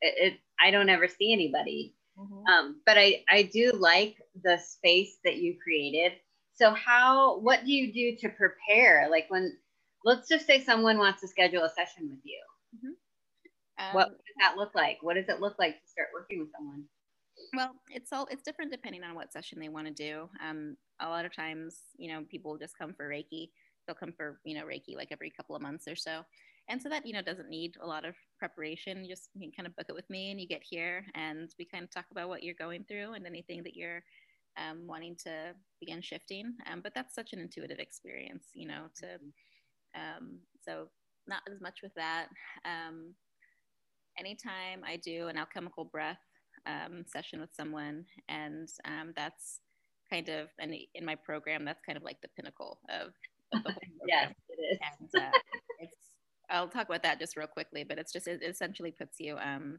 [0.00, 2.46] It, it I don't ever see anybody Mm-hmm.
[2.46, 6.12] Um, but I, I do like the space that you created.
[6.54, 9.08] So how, what do you do to prepare?
[9.10, 9.56] Like when,
[10.04, 12.40] let's just say someone wants to schedule a session with you.
[12.76, 12.92] Mm-hmm.
[13.78, 14.98] Um, what does that look like?
[15.02, 16.84] What does it look like to start working with someone?
[17.54, 20.28] Well, it's all it's different depending on what session they want to do.
[20.44, 23.50] Um, a lot of times, you know, people just come for Reiki.
[23.86, 26.24] They'll come for you know Reiki like every couple of months or so
[26.68, 29.52] and so that you know doesn't need a lot of preparation you just you can
[29.52, 32.04] kind of book it with me and you get here and we kind of talk
[32.10, 34.02] about what you're going through and anything that you're
[34.56, 39.06] um, wanting to begin shifting um, but that's such an intuitive experience you know to
[39.94, 40.88] um, so
[41.26, 42.26] not as much with that
[42.64, 43.14] um,
[44.18, 46.18] anytime i do an alchemical breath
[46.66, 49.60] um, session with someone and um, that's
[50.10, 53.12] kind of and in my program that's kind of like the pinnacle of,
[53.52, 53.74] of the
[54.06, 54.78] yes it is.
[55.00, 55.30] And, uh,
[55.80, 55.94] it's
[56.50, 59.78] I'll talk about that just real quickly, but it's just it essentially puts you um,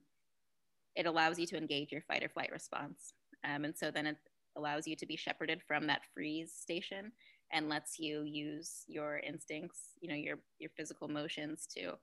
[0.95, 4.17] it allows you to engage your fight or flight response, um, and so then it
[4.57, 7.11] allows you to be shepherded from that freeze station
[7.51, 11.93] and lets you use your instincts, you know, your your physical motions to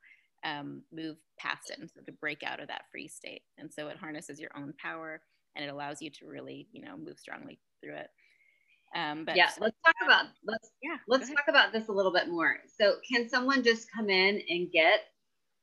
[0.44, 3.42] um, move past it and so to break out of that free state.
[3.58, 5.20] And so it harnesses your own power
[5.54, 8.08] and it allows you to really, you know, move strongly through it.
[8.94, 12.28] Um, but yeah, let's talk about let's yeah let's talk about this a little bit
[12.28, 12.58] more.
[12.78, 15.00] So, can someone just come in and get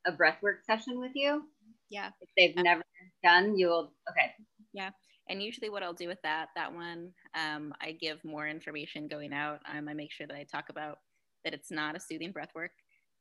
[0.06, 1.44] a breathwork session with you?
[1.90, 2.84] Yeah, if they've um, never
[3.24, 4.32] done, you'll okay.
[4.74, 4.90] Yeah,
[5.30, 9.34] and usually what I'll do with that that one, um, I give more information going
[9.34, 9.60] out.
[9.74, 11.00] Um, I make sure that I talk about
[11.44, 12.70] that it's not a soothing breathwork.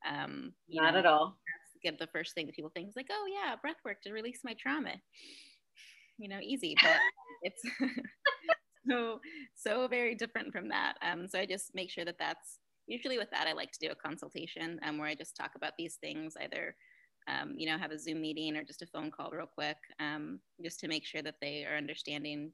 [0.09, 1.39] Um, not know, at all.
[1.83, 4.55] Get the first thing that people think is like, oh yeah, breathwork to release my
[4.55, 4.95] trauma.
[6.19, 6.97] You know, easy, but
[7.43, 7.63] it's
[8.89, 9.21] so
[9.55, 10.95] so very different from that.
[11.03, 13.93] Um, so I just make sure that that's usually with that I like to do
[13.93, 16.75] a consultation um, where I just talk about these things either.
[17.29, 20.41] Um, you know, have a Zoom meeting or just a phone call real quick, um,
[20.65, 22.53] just to make sure that they are understanding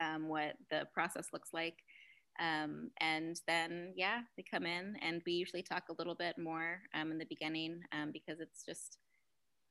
[0.00, 1.76] um, what the process looks like.
[2.40, 6.80] Um, and then, yeah, they come in and we usually talk a little bit more
[6.94, 8.98] um, in the beginning um, because it's just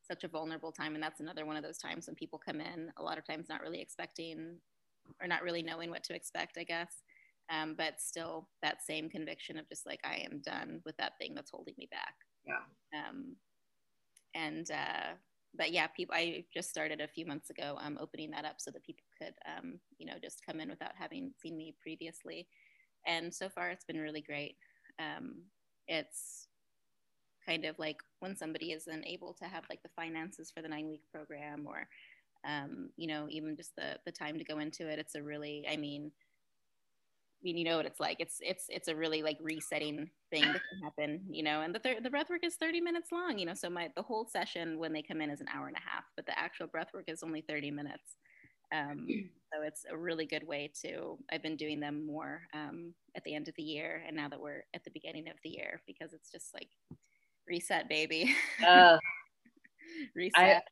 [0.01, 0.95] such a vulnerable time.
[0.95, 3.49] And that's another one of those times when people come in, a lot of times
[3.49, 4.57] not really expecting
[5.21, 7.03] or not really knowing what to expect, I guess.
[7.49, 11.33] Um, but still that same conviction of just like I am done with that thing
[11.35, 12.15] that's holding me back.
[12.45, 12.63] Yeah.
[12.97, 13.35] Um,
[14.33, 15.15] and uh,
[15.55, 16.15] but yeah, people.
[16.15, 19.33] I just started a few months ago, um, opening that up so that people could,
[19.45, 22.47] um, you know, just come in without having seen me previously.
[23.05, 24.55] And so far, it's been really great.
[24.99, 25.43] Um,
[25.87, 26.47] it's
[27.45, 30.87] kind of like when somebody isn't able to have like the finances for the nine
[30.87, 31.87] week program or
[32.45, 34.99] um, you know, even just the the time to go into it.
[34.99, 36.11] It's a really, I mean,
[37.43, 38.17] I mean, you know what it's like.
[38.21, 41.59] It's it's it's a really like resetting thing that can happen, you know.
[41.59, 43.53] And the thir- the breath work is 30 minutes long, you know.
[43.53, 46.05] So my the whole session when they come in is an hour and a half,
[46.15, 48.15] but the actual breath work is only 30 minutes.
[48.73, 49.05] Um,
[49.53, 51.17] so it's a really good way to.
[51.33, 54.39] I've been doing them more um, at the end of the year, and now that
[54.39, 56.69] we're at the beginning of the year, because it's just like
[57.45, 58.33] reset, baby.
[58.65, 58.97] Uh,
[60.15, 60.63] reset.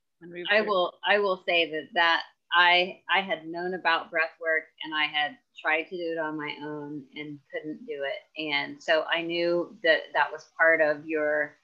[0.49, 2.21] I, I will I will say that that
[2.53, 6.37] I I had known about breath work and I had tried to do it on
[6.37, 8.51] my own and couldn't do it.
[8.51, 11.55] And so I knew that that was part of your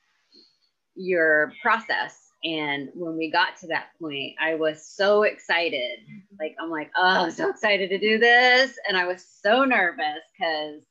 [0.95, 2.32] your process.
[2.43, 6.00] And when we got to that point, I was so excited.
[6.39, 8.78] Like I'm like, oh, I'm so excited to do this.
[8.88, 10.82] And I was so nervous because,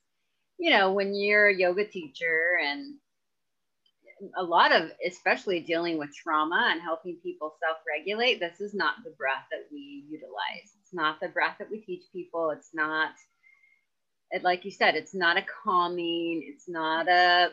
[0.59, 2.95] you know, when you're a yoga teacher and
[4.37, 9.11] a lot of especially dealing with trauma and helping people self-regulate this is not the
[9.11, 12.51] breath that we utilize not the breath that we teach people.
[12.51, 13.13] It's not
[14.33, 17.51] it, like you said it's not a calming it's not a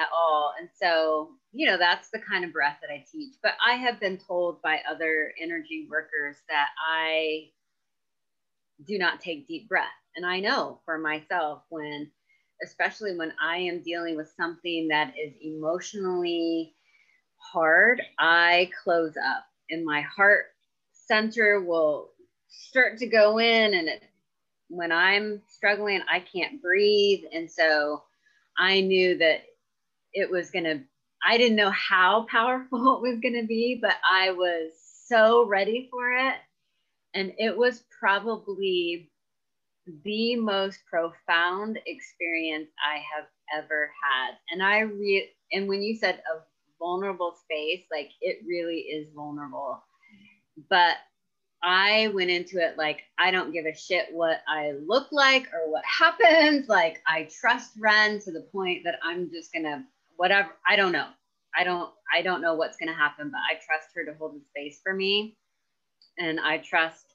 [0.00, 0.54] at all.
[0.60, 3.34] And so you know that's the kind of breath that i teach.
[3.42, 7.50] But i have been told by other energy workers that i
[8.86, 9.86] do not take deep breath.
[10.16, 12.10] And i know for myself when
[12.64, 16.74] especially when I am dealing with something that is emotionally
[17.38, 20.46] hard, I close up and my heart
[20.92, 22.10] center will
[22.48, 23.74] start to go in.
[23.74, 24.02] And it,
[24.68, 27.24] when I'm struggling, I can't breathe.
[27.32, 28.02] And so
[28.58, 29.42] I knew that
[30.12, 30.80] it was going to,
[31.26, 34.72] I didn't know how powerful it was going to be, but I was
[35.06, 36.34] so ready for it.
[37.14, 39.10] And it was probably
[40.04, 44.34] the most profound experience I have ever had.
[44.50, 46.40] And I re and when you said a
[46.78, 49.82] vulnerable space, like it really is vulnerable.
[50.68, 50.96] But
[51.62, 55.70] I went into it like I don't give a shit what I look like or
[55.70, 56.68] what happens.
[56.68, 59.84] Like I trust Ren to the point that I'm just gonna
[60.16, 60.50] whatever.
[60.68, 61.08] I don't know.
[61.56, 64.44] I don't I don't know what's gonna happen, but I trust her to hold the
[64.50, 65.36] space for me.
[66.18, 67.14] And I trust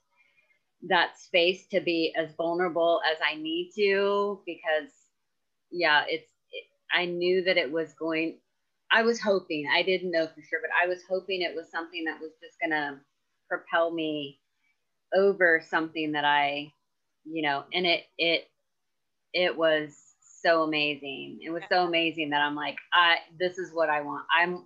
[0.90, 4.92] that space to be as vulnerable as I need to because
[5.72, 8.38] yeah, it's it, I knew that it was going
[8.92, 12.04] I was hoping, I didn't know for sure, but I was hoping it was something
[12.06, 13.00] that was just to
[13.58, 14.40] propel me
[15.16, 16.72] over something that I,
[17.26, 18.48] you know, and it it
[19.34, 19.96] it was
[20.42, 21.40] so amazing.
[21.42, 24.26] It was so amazing that I'm like, I this is what I want.
[24.38, 24.66] I'm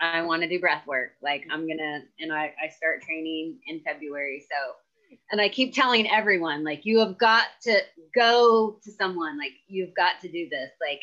[0.00, 1.12] I want to do breath work.
[1.22, 4.46] Like I'm gonna and I, I start training in February.
[4.50, 4.74] So
[5.32, 7.80] and I keep telling everyone, like, you have got to
[8.14, 10.70] go to someone, like, you've got to do this.
[10.80, 11.00] Like,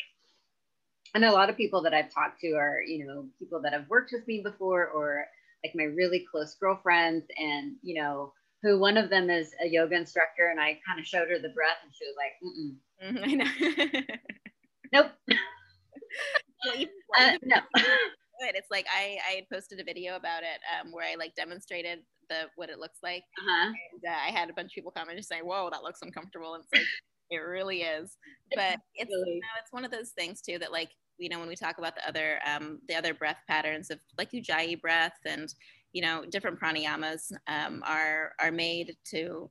[1.14, 3.88] and a lot of people that I've talked to are, you know, people that have
[3.88, 5.26] worked with me before or
[5.64, 7.26] like my really close girlfriends.
[7.36, 10.48] And, you know, who one of them is a yoga instructor.
[10.50, 14.00] And I kind of showed her the breath and she was like, mm I know.
[14.92, 15.12] nope.
[17.18, 17.56] uh, no.
[18.40, 22.00] It's like I, I had posted a video about it um, where I like demonstrated
[22.28, 23.24] the what it looks like.
[23.38, 23.72] Uh-huh.
[23.92, 26.02] And, uh, I had a bunch of people comment and just say, "Whoa, that looks
[26.02, 26.86] uncomfortable," and it's like
[27.30, 28.16] it really is.
[28.54, 29.34] But it's really.
[29.34, 31.78] you know, it's one of those things too that like you know when we talk
[31.78, 35.54] about the other um, the other breath patterns of like ujjayi breath and
[35.92, 39.50] you know different pranayamas um, are are made to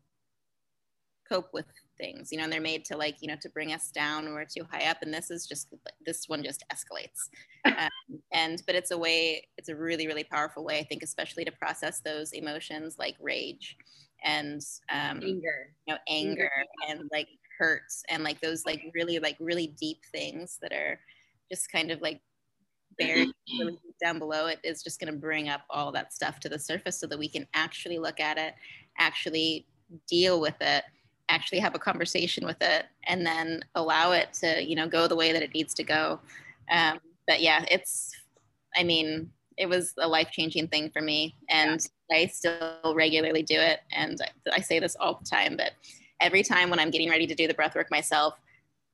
[1.27, 1.65] cope with
[1.97, 4.33] things you know and they're made to like you know to bring us down when
[4.33, 4.97] we're too high up.
[5.01, 5.67] And this is just
[6.05, 7.29] this one just escalates.
[7.65, 11.43] Um, and but it's a way it's a really really powerful way i think especially
[11.43, 13.75] to process those emotions like rage
[14.23, 15.73] and um, anger.
[15.85, 16.49] you know anger, anger
[16.87, 17.27] and like
[17.59, 20.97] hurts and like those like really like really deep things that are
[21.49, 22.21] just kind of like
[22.97, 23.29] buried
[23.59, 26.59] really down below it is just going to bring up all that stuff to the
[26.59, 28.53] surface so that we can actually look at it
[28.99, 29.65] actually
[30.07, 30.83] deal with it
[31.29, 35.15] actually have a conversation with it and then allow it to you know go the
[35.15, 36.19] way that it needs to go
[36.71, 38.11] um, but yeah it's
[38.75, 42.17] i mean it was a life-changing thing for me and yeah.
[42.17, 45.71] i still regularly do it and I, I say this all the time but
[46.21, 48.35] every time when i'm getting ready to do the breath work myself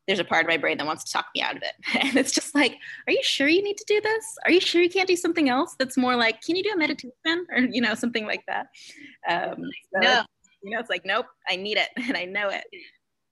[0.07, 2.17] there's a part of my brain that wants to talk me out of it and
[2.17, 2.75] it's just like
[3.07, 5.49] are you sure you need to do this are you sure you can't do something
[5.49, 7.11] else that's more like can you do a meditation
[7.51, 8.67] or you know something like that
[9.29, 9.63] um,
[9.93, 10.23] so no
[10.63, 12.63] you know, it's like, nope, I need it and I know it.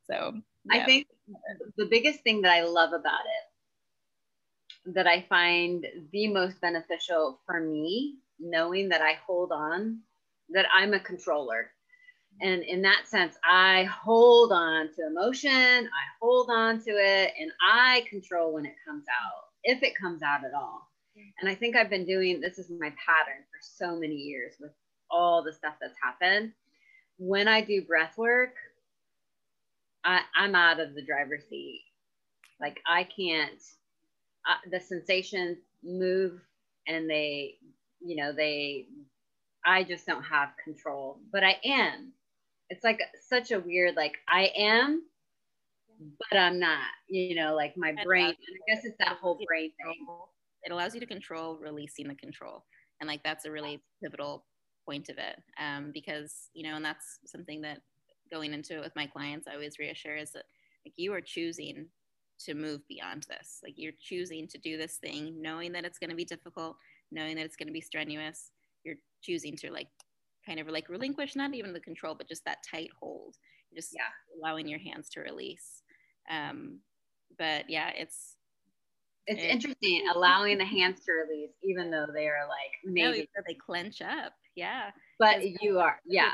[0.10, 0.34] So
[0.71, 0.81] yeah.
[0.81, 1.07] I think
[1.77, 7.62] the biggest thing that I love about it, that I find the most beneficial for
[7.62, 10.00] me, knowing that I hold on,
[10.50, 11.71] that I'm a controller.
[12.40, 17.52] And in that sense, I hold on to emotion, I hold on to it, and
[17.62, 20.88] I control when it comes out, if it comes out at all.
[21.40, 24.71] And I think I've been doing this is my pattern for so many years with
[25.12, 26.54] all the stuff that's happened
[27.17, 28.56] when I do breath work,
[30.04, 31.84] I, I'm out of the driver's seat.
[32.60, 33.62] Like I can't,
[34.50, 36.40] uh, the sensations move
[36.88, 37.58] and they,
[38.04, 38.88] you know, they,
[39.63, 42.13] I just don't have control, but I am.
[42.72, 45.04] It's like such a weird, like I am,
[46.30, 50.08] but I'm not, you know, like my brain, I guess it's that whole brain thing.
[50.63, 52.63] It allows you to control releasing the control.
[53.00, 54.46] And like that's a really pivotal
[54.86, 57.82] point of it um, because you know and that's something that
[58.32, 60.46] going into it with my clients, I always reassure is that
[60.86, 61.88] like you are choosing
[62.46, 63.60] to move beyond this.
[63.63, 66.78] Like you're choosing to do this thing, knowing that it's going to be difficult,
[67.12, 68.52] knowing that it's going to be strenuous.
[68.84, 69.90] You're choosing to like
[70.52, 73.35] kind of like relinquish not even the control, but just that tight hold.
[73.73, 74.02] Just yeah.
[74.37, 75.83] allowing your hands to release.
[76.29, 76.79] Um,
[77.37, 78.35] but yeah, it's
[79.27, 83.54] it's interesting allowing the hands to release, even though they are like maybe no, they
[83.54, 84.33] clench up.
[84.56, 86.31] Yeah, but you are yeah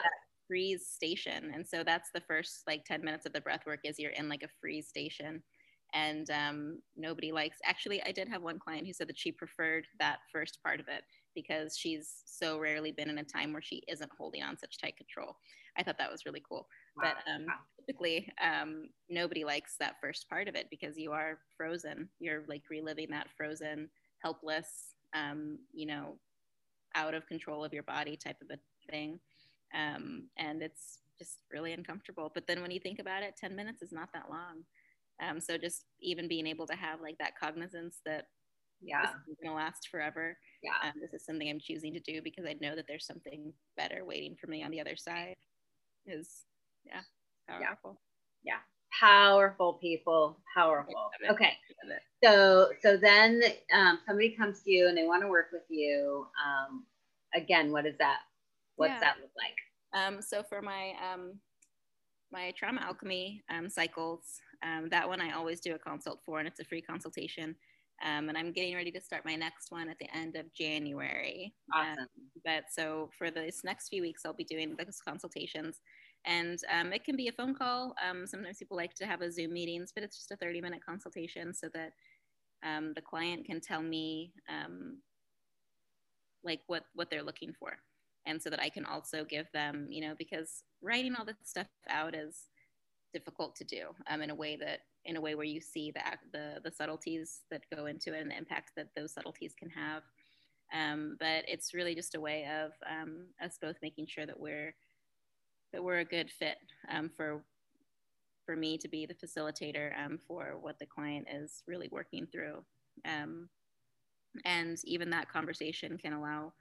[0.48, 4.00] freeze station, and so that's the first like ten minutes of the breath work is
[4.00, 5.44] you're in like a freeze station,
[5.94, 7.58] and um, nobody likes.
[7.64, 10.88] Actually, I did have one client who said that she preferred that first part of
[10.88, 11.04] it
[11.38, 14.98] because she's so rarely been in a time where she isn't holding on such tight
[14.98, 15.36] control.
[15.78, 16.68] I thought that was really cool.
[16.98, 17.04] Wow.
[17.04, 17.46] But um,
[17.80, 22.10] typically, um, nobody likes that first part of it because you are frozen.
[22.20, 23.88] You're like reliving that frozen,
[24.24, 26.18] helpless, um, you know,
[26.96, 29.20] out of control of your body type of a thing.
[29.76, 32.32] Um, and it's just really uncomfortable.
[32.34, 34.64] But then when you think about it, 10 minutes is not that long.
[35.22, 38.26] Um, so just even being able to have like that cognizance that
[38.82, 39.02] yeah.
[39.02, 40.38] This is going to last forever.
[40.64, 40.72] Yeah.
[40.84, 44.04] Um, this is something i'm choosing to do because i know that there's something better
[44.06, 45.36] waiting for me on the other side
[46.08, 46.46] is
[46.86, 47.02] yeah
[47.48, 48.00] powerful.
[48.44, 48.60] Yeah, yeah.
[49.00, 50.38] powerful people.
[50.56, 51.12] Powerful.
[51.30, 51.54] Okay.
[52.24, 53.42] So so then
[53.74, 56.84] um, somebody comes to you and they want to work with you um,
[57.36, 58.20] again what is that
[58.76, 59.00] what's yeah.
[59.00, 59.56] that look like?
[59.94, 61.40] Um, so for my um,
[62.32, 66.48] my trauma alchemy um, cycles um, that one i always do a consult for and
[66.48, 67.56] it's a free consultation
[68.04, 71.54] um, and I'm getting ready to start my next one at the end of January.
[71.74, 72.00] Awesome.
[72.00, 72.08] Um,
[72.46, 75.82] but so for this next few weeks, I'll be doing those consultations.
[76.26, 77.96] And um, it can be a phone call.
[78.08, 80.82] Um, sometimes people like to have a Zoom meetings, but it's just a 30 minute
[80.86, 81.94] consultation so that
[82.64, 85.00] um, the client can tell me um,
[86.44, 87.78] like what, what they're looking for.
[88.26, 91.68] And so that I can also give them, you know, because writing all this stuff
[91.90, 92.44] out is
[93.14, 93.88] difficult to do
[94.22, 96.02] in a way that in a way where you see the,
[96.32, 100.04] the, the subtleties that go into it and the impact that those subtleties can have.
[100.74, 104.76] Um, but it's really just a way of um, us both making sure that we're
[105.74, 106.58] that we're a good fit
[106.90, 107.42] um, for
[108.46, 112.64] for me to be the facilitator um, for what the client is really working through.
[113.06, 113.50] Um,
[114.46, 116.54] and even that conversation can allow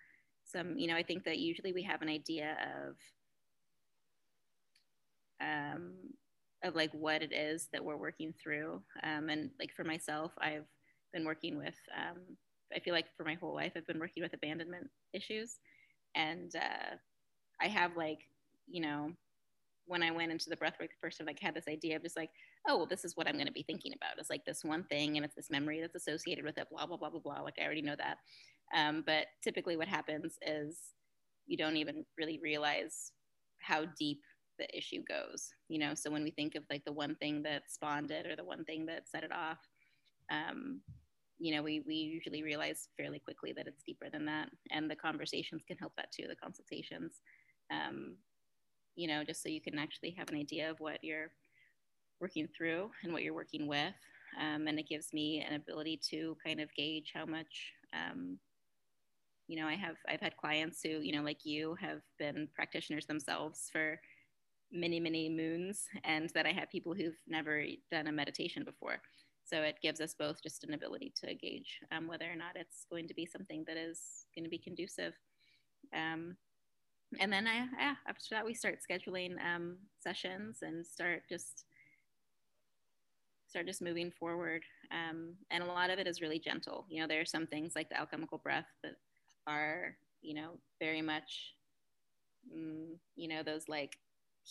[0.44, 2.96] some, you know, I think that usually we have an idea of
[5.40, 5.92] um,
[6.66, 8.82] of like what it is that we're working through.
[9.02, 10.66] Um, and like for myself, I've
[11.12, 12.18] been working with, um,
[12.74, 15.56] I feel like for my whole life, I've been working with abandonment issues.
[16.14, 16.96] And uh,
[17.60, 18.18] I have like,
[18.66, 19.12] you know,
[19.86, 22.16] when I went into the breathwork the first time, like had this idea of just
[22.16, 22.30] like,
[22.68, 24.18] oh, well, this is what I'm going to be thinking about.
[24.18, 26.66] It's like this one thing, and it's this memory that's associated with it.
[26.70, 27.40] Blah blah blah blah blah.
[27.40, 28.18] Like I already know that.
[28.76, 30.78] Um, but typically, what happens is
[31.46, 33.12] you don't even really realize
[33.60, 34.20] how deep
[34.58, 35.94] the issue goes you know?
[35.94, 38.64] So when we think of like the one thing that spawned it or the one
[38.64, 39.58] thing that set it off
[40.30, 40.80] um,
[41.38, 44.48] you know we, we usually realize fairly quickly that it's deeper than that.
[44.70, 47.20] And the conversations can help that too the consultations.
[47.70, 48.16] Um,
[48.94, 51.30] you know just so you can actually have an idea of what you're
[52.20, 53.94] working through and what you're working with.
[54.40, 58.38] Um, and it gives me an ability to kind of gauge how much um,
[59.48, 63.06] you know i have i've had clients who you know like you have been practitioners
[63.06, 63.98] themselves for
[64.72, 69.00] many, many moons, and that I have people who've never done a meditation before.
[69.44, 72.84] So it gives us both just an ability to gauge um, whether or not it's
[72.90, 74.00] going to be something that is
[74.34, 75.14] going to be conducive.
[75.94, 76.36] Um,
[77.20, 81.64] and then I, yeah, after that, we start scheduling um, sessions and start just
[83.46, 84.64] start just moving forward.
[84.90, 86.84] Um, and a lot of it is really gentle.
[86.90, 88.96] You know, there are some things like the alchemical breath that
[89.46, 91.54] are, you know, very much,
[92.52, 93.96] mm, you know, those like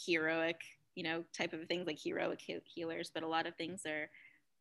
[0.05, 0.59] heroic,
[0.95, 4.09] you know, type of things like heroic healers, but a lot of things are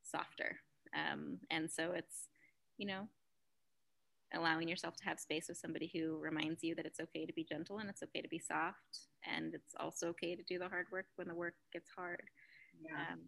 [0.03, 0.57] softer.
[0.95, 2.28] Um, and so it's,
[2.78, 3.09] you know,
[4.35, 7.45] allowing yourself to have space with somebody who reminds you that it's okay to be
[7.45, 10.87] gentle and it's okay to be soft and it's also okay to do the hard
[10.91, 12.22] work when the work gets hard.
[12.82, 13.12] Yeah.
[13.12, 13.20] Um,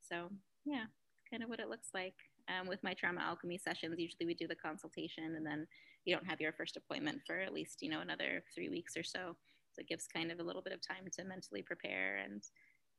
[0.00, 0.30] so
[0.64, 0.84] yeah,
[1.30, 2.14] kind of what it looks like.
[2.48, 5.66] Um, with my trauma alchemy sessions, usually we do the consultation and then
[6.04, 9.02] you don't have your first appointment for at least, you know, another three weeks or
[9.02, 9.36] so.
[9.74, 12.42] So it gives kind of a little bit of time to mentally prepare and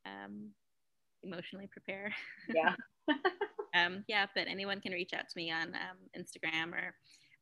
[0.05, 0.49] um,
[1.23, 2.13] emotionally prepare.
[2.53, 2.75] Yeah.
[3.75, 6.93] um, yeah, but anyone can reach out to me on um, Instagram or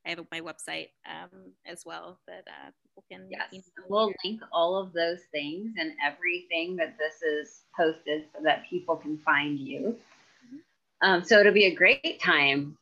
[0.06, 3.28] I have my website um, as well that uh, people can.
[3.30, 8.26] Yes, you know, we'll link all of those things and everything that this is posted
[8.36, 9.98] so that people can find you.
[10.46, 11.10] Mm-hmm.
[11.10, 12.78] Um, so it'll be a great time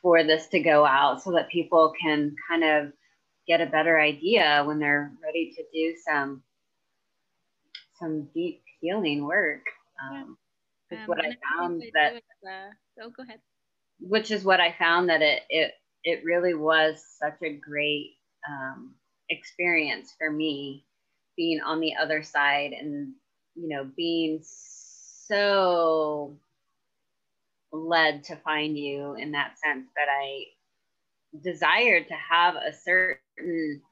[0.00, 2.92] for this to go out so that people can kind of
[3.46, 6.42] get a better idea when they're ready to do some
[7.98, 9.62] some deep healing work.
[10.02, 10.36] Um,
[10.90, 11.02] yeah.
[11.02, 12.14] um, what I found that.
[12.14, 13.38] uh, oh, go ahead.
[14.00, 15.72] Which is what I found that it it
[16.04, 18.16] it really was such a great
[18.48, 18.94] um,
[19.30, 20.84] experience for me
[21.36, 23.12] being on the other side and
[23.54, 26.36] you know being so
[27.72, 30.44] led to find you in that sense that I
[31.40, 33.82] desired to have a certain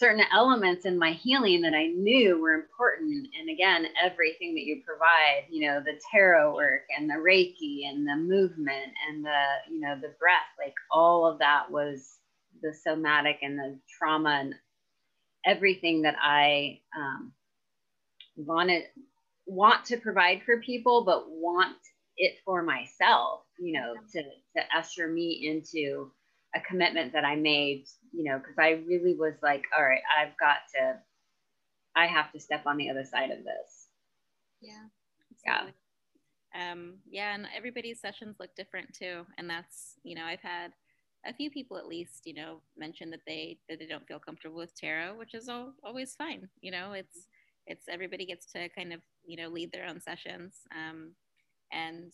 [0.00, 3.28] certain elements in my healing that I knew were important.
[3.38, 8.08] And again, everything that you provide, you know, the tarot work and the Reiki and
[8.08, 12.16] the movement and the, you know, the breath, like all of that was
[12.62, 14.54] the somatic and the trauma and
[15.44, 17.32] everything that I um,
[18.36, 18.84] wanted,
[19.44, 21.76] want to provide for people, but want
[22.16, 26.10] it for myself, you know, to, to usher me into
[26.54, 30.36] a commitment that I made, you know, because I really was like, all right, I've
[30.38, 30.96] got to,
[31.94, 33.88] I have to step on the other side of this.
[34.60, 34.86] Yeah.
[35.46, 35.68] Yeah.
[36.54, 37.34] Um, yeah.
[37.34, 39.24] And everybody's sessions look different too.
[39.38, 40.72] And that's, you know, I've had
[41.26, 44.56] a few people at least, you know, mention that they, that they don't feel comfortable
[44.56, 46.48] with tarot, which is all, always fine.
[46.60, 47.28] You know, it's,
[47.66, 50.56] it's everybody gets to kind of, you know, lead their own sessions.
[50.74, 51.12] Um,
[51.72, 52.12] and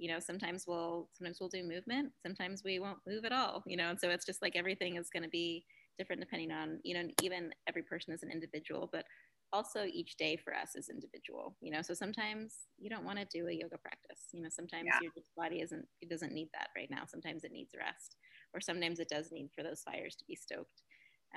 [0.00, 3.76] you know sometimes we'll sometimes we'll do movement sometimes we won't move at all you
[3.76, 5.64] know and so it's just like everything is going to be
[5.98, 9.04] different depending on you know even every person is an individual but
[9.52, 13.26] also each day for us is individual you know so sometimes you don't want to
[13.26, 14.98] do a yoga practice you know sometimes yeah.
[15.02, 18.16] your body isn't it doesn't need that right now sometimes it needs rest
[18.54, 20.82] or sometimes it does need for those fires to be stoked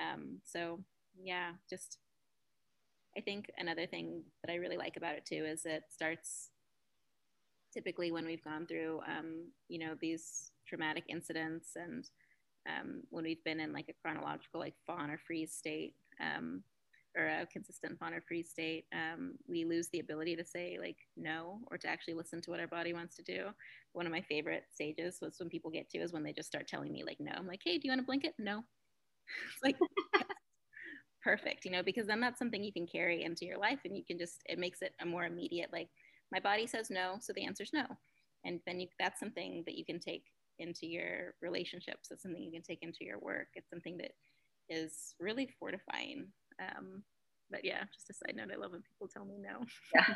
[0.00, 0.80] um, so
[1.22, 1.98] yeah just
[3.16, 6.50] i think another thing that i really like about it too is it starts
[7.74, 12.08] typically when we've gone through, um, you know, these traumatic incidents and
[12.68, 16.62] um, when we've been in like a chronological, like fawn or freeze state, um,
[17.16, 20.96] or a consistent fawn or freeze state, um, we lose the ability to say like
[21.16, 23.46] no or to actually listen to what our body wants to do.
[23.92, 26.66] One of my favorite stages was when people get to is when they just start
[26.68, 27.32] telling me like no.
[27.36, 28.34] I'm like, hey, do you want a blanket?
[28.38, 28.58] No.
[29.54, 29.76] it's like
[31.22, 34.04] perfect, you know, because then that's something you can carry into your life and you
[34.04, 35.88] can just it makes it a more immediate like
[36.34, 37.86] my body says no, so the answer is no.
[38.44, 40.24] And then you, that's something that you can take
[40.58, 42.08] into your relationships.
[42.10, 43.46] It's something you can take into your work.
[43.54, 44.10] It's something that
[44.68, 46.26] is really fortifying.
[46.60, 47.04] Um,
[47.50, 49.64] but yeah, just a side note, I love when people tell me no.
[49.94, 50.14] Yeah.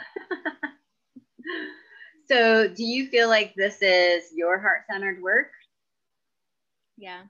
[2.29, 5.53] so, do you feel like this is your heart centered work?
[6.97, 7.23] Yeah.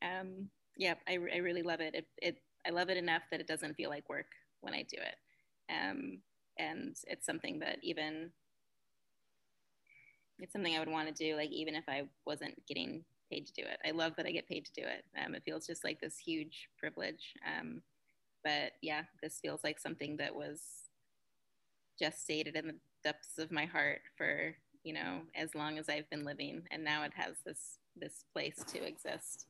[0.00, 1.94] Um, yeah, I, I really love it.
[1.94, 2.06] it.
[2.16, 4.26] It I love it enough that it doesn't feel like work
[4.62, 5.16] when I do it.
[5.68, 6.20] Um,
[6.62, 8.30] and it's something that even
[10.38, 13.52] it's something I would want to do, like even if I wasn't getting paid to
[13.52, 13.78] do it.
[13.86, 15.04] I love that I get paid to do it.
[15.24, 17.34] Um, it feels just like this huge privilege.
[17.46, 17.82] Um,
[18.44, 20.60] but yeah, this feels like something that was
[21.98, 24.54] just stated in the depths of my heart for
[24.84, 28.64] you know as long as I've been living, and now it has this this place
[28.72, 29.46] to exist.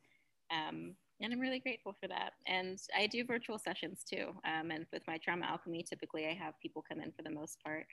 [0.50, 2.32] Um, and I'm really grateful for that.
[2.46, 4.34] And I do virtual sessions too.
[4.44, 7.62] Um, and with my trauma alchemy, typically I have people come in for the most
[7.62, 7.86] part,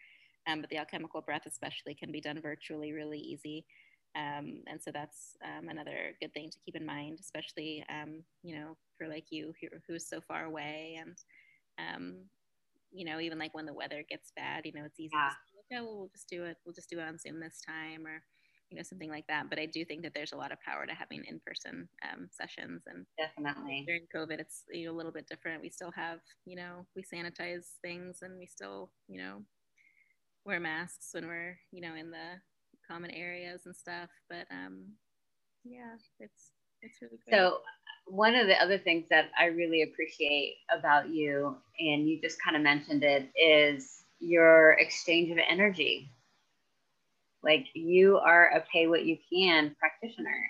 [0.47, 3.65] um, but the alchemical breath especially can be done virtually really easy.
[4.15, 8.55] Um, and so that's um, another good thing to keep in mind, especially um, you
[8.55, 11.15] know for like you who, who's so far away and
[11.77, 12.15] um,
[12.91, 15.11] you know even like when the weather gets bad, you know it's easy.
[15.13, 15.29] Yeah.
[15.29, 15.35] To
[15.69, 16.57] say, oh, well, we'll just do it.
[16.65, 18.23] We'll just do it on Zoom this time, or
[18.69, 20.85] you know something like that but i do think that there's a lot of power
[20.85, 23.83] to having in-person um, sessions and definitely.
[23.85, 25.61] during covid it's you know, a little bit different.
[25.61, 29.43] We still have you know we sanitize things and we still you know
[30.45, 32.39] wear masks when we're you know in the
[32.89, 34.85] common areas and stuff but um
[35.63, 36.51] yeah it's
[36.81, 37.37] it's really great.
[37.37, 37.57] so
[38.07, 42.55] one of the other things that i really appreciate about you and you just kind
[42.55, 46.11] of mentioned it is your exchange of energy
[47.43, 50.43] like you are a pay what you can practitioner.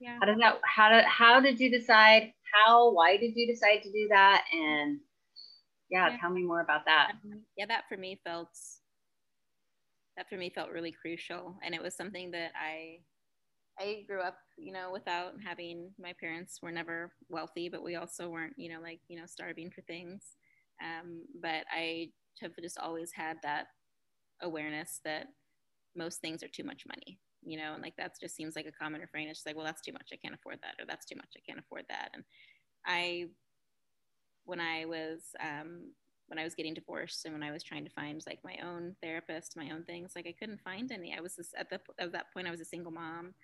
[0.00, 0.16] Yeah.
[0.20, 2.32] How does that how did how did you decide?
[2.52, 4.44] How why did you decide to do that?
[4.52, 4.98] And
[5.90, 6.16] yeah, yeah.
[6.18, 7.12] tell me more about that.
[7.24, 8.48] Um, yeah, that for me felt
[10.16, 13.00] that for me felt really crucial and it was something that I
[13.78, 18.28] I grew up, you know, without having my parents were never wealthy, but we also
[18.28, 20.22] weren't, you know, like, you know, starving for things.
[20.82, 22.10] Um, but I
[22.42, 23.68] have just always had that
[24.42, 25.28] awareness that
[25.96, 28.72] most things are too much money you know and like that just seems like a
[28.72, 29.28] common refrain.
[29.28, 30.10] It's like well that's too much.
[30.12, 31.32] I can't afford that or that's too much.
[31.36, 32.10] I can't afford that.
[32.14, 32.24] And
[32.86, 33.26] i
[34.44, 35.92] when i was um
[36.28, 38.94] when i was getting divorced and when i was trying to find like my own
[39.02, 41.14] therapist my own things like i couldn't find any.
[41.16, 43.34] I was just at the at that point i was a single mom.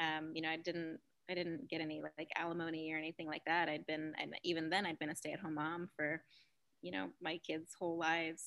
[0.00, 0.98] Um you know i didn't
[1.30, 3.68] i didn't get any like alimony or anything like that.
[3.68, 6.22] I'd been and even then i'd been a stay-at-home mom for
[6.82, 8.44] you know my kids whole lives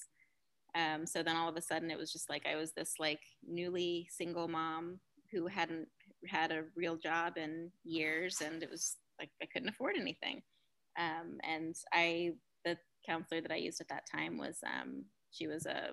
[0.76, 3.22] Um, so then all of a sudden it was just like I was this like
[3.48, 5.00] newly single mom
[5.32, 5.88] who hadn't
[6.28, 10.42] had a real job in years and it was like I couldn't afford anything.
[10.98, 12.32] Um, and I,
[12.66, 15.92] the counselor that I used at that time was, um, she was a,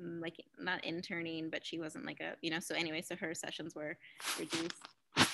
[0.00, 3.34] mm, like not interning, but she wasn't like a, you know, so anyway, so her
[3.34, 3.96] sessions were
[4.38, 4.76] reduced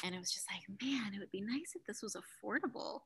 [0.04, 3.00] and it was just like, man, it would be nice if this was affordable.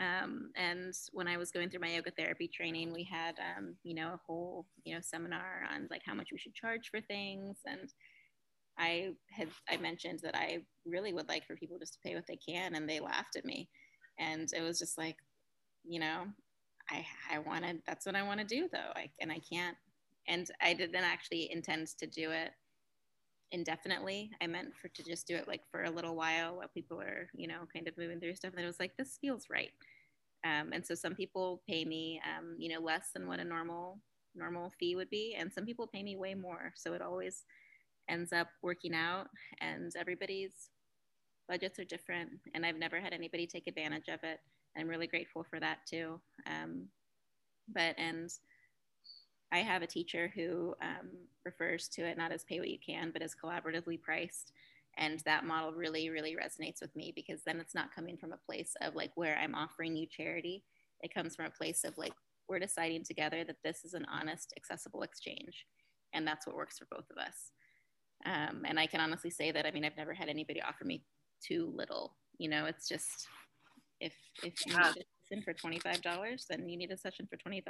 [0.00, 3.94] Um, and when I was going through my yoga therapy training, we had, um, you
[3.94, 7.58] know, a whole, you know, seminar on like how much we should charge for things.
[7.66, 7.92] And
[8.78, 12.26] I had, I mentioned that I really would like for people just to pay what
[12.26, 12.74] they can.
[12.74, 13.68] And they laughed at me.
[14.18, 15.16] And it was just like,
[15.84, 16.24] you know,
[16.90, 18.92] I, I wanted, that's what I want to do though.
[18.96, 19.76] I, and I can't,
[20.28, 22.52] and I didn't actually intend to do it
[23.52, 24.30] indefinitely.
[24.42, 27.28] I meant for to just do it like for a little while while people are,
[27.34, 28.52] you know, kind of moving through stuff.
[28.54, 29.70] And it was like, this feels right.
[30.44, 34.00] Um, and so some people pay me, um, you know, less than what a normal
[34.34, 36.72] normal fee would be, and some people pay me way more.
[36.74, 37.44] So it always
[38.08, 39.28] ends up working out,
[39.60, 40.70] and everybody's
[41.48, 42.30] budgets are different.
[42.54, 44.40] And I've never had anybody take advantage of it.
[44.76, 46.20] I'm really grateful for that too.
[46.46, 46.88] Um,
[47.72, 48.30] but and
[49.52, 51.10] I have a teacher who um,
[51.44, 54.52] refers to it not as pay what you can, but as collaboratively priced.
[54.96, 58.40] And that model really, really resonates with me because then it's not coming from a
[58.46, 60.64] place of like where I'm offering you charity.
[61.02, 62.12] It comes from a place of like,
[62.48, 65.66] we're deciding together that this is an honest, accessible exchange.
[66.14, 67.52] And that's what works for both of us.
[68.24, 71.04] Um, and I can honestly say that, I mean, I've never had anybody offer me
[71.42, 72.16] too little.
[72.38, 73.26] You know, it's just
[74.00, 74.92] if if you yeah
[75.32, 77.62] session for $25, then you need a session for $25.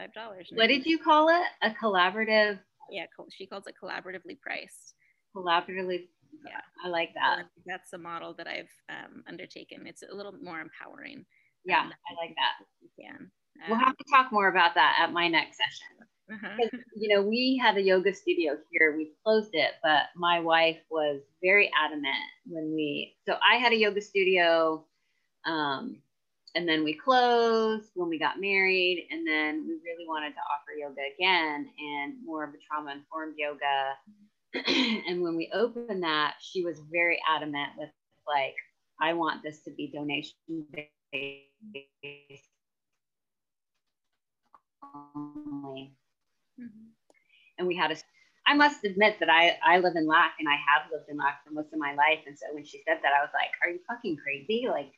[0.55, 1.43] What did you call it?
[1.63, 2.59] A collaborative?
[2.91, 4.95] Yeah, she calls it collaboratively priced.
[5.37, 6.09] Collaboratively.
[6.47, 7.45] Yeah, I like that.
[7.67, 9.87] that's the model that I've um, undertaken.
[9.87, 11.25] It's a little more empowering.
[11.65, 12.67] Yeah, um, I like that.
[12.81, 13.31] You can.
[13.65, 16.09] Um, we'll have to talk more about that at my next session.
[16.33, 16.79] Uh-huh.
[16.97, 18.97] you know, we had a yoga studio here.
[18.97, 23.15] We closed it, but my wife was very adamant when we.
[23.27, 24.87] So I had a yoga studio.
[25.45, 25.99] Um,
[26.55, 30.73] and then we closed when we got married and then we really wanted to offer
[30.79, 33.95] yoga again and more of a trauma informed yoga
[35.09, 37.89] and when we opened that she was very adamant with
[38.27, 38.55] like
[39.01, 40.37] i want this to be donation
[41.13, 42.43] based
[45.17, 45.95] only
[46.61, 46.89] mm-hmm.
[47.59, 47.97] and we had a
[48.45, 51.45] I must admit that I, I live in lack and I have lived in lack
[51.45, 52.19] for most of my life.
[52.27, 54.67] And so when she said that, I was like, are you fucking crazy?
[54.69, 54.93] Like,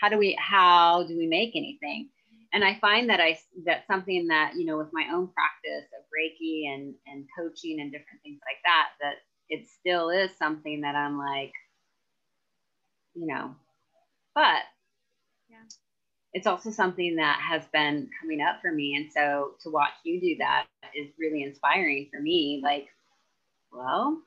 [0.00, 2.08] how do we how do we make anything?
[2.52, 6.04] And i find that i that's something that you know with my own practice of
[6.10, 9.14] reiki and and coaching and different things like that that
[9.48, 11.52] it still is something that i'm like
[13.14, 13.54] you know
[14.34, 14.62] but
[15.48, 15.58] yeah.
[16.32, 18.94] it's also something that has been coming up for me.
[18.96, 22.60] And so to watch you do that is really inspiring for me.
[22.62, 22.88] Like
[23.72, 24.20] well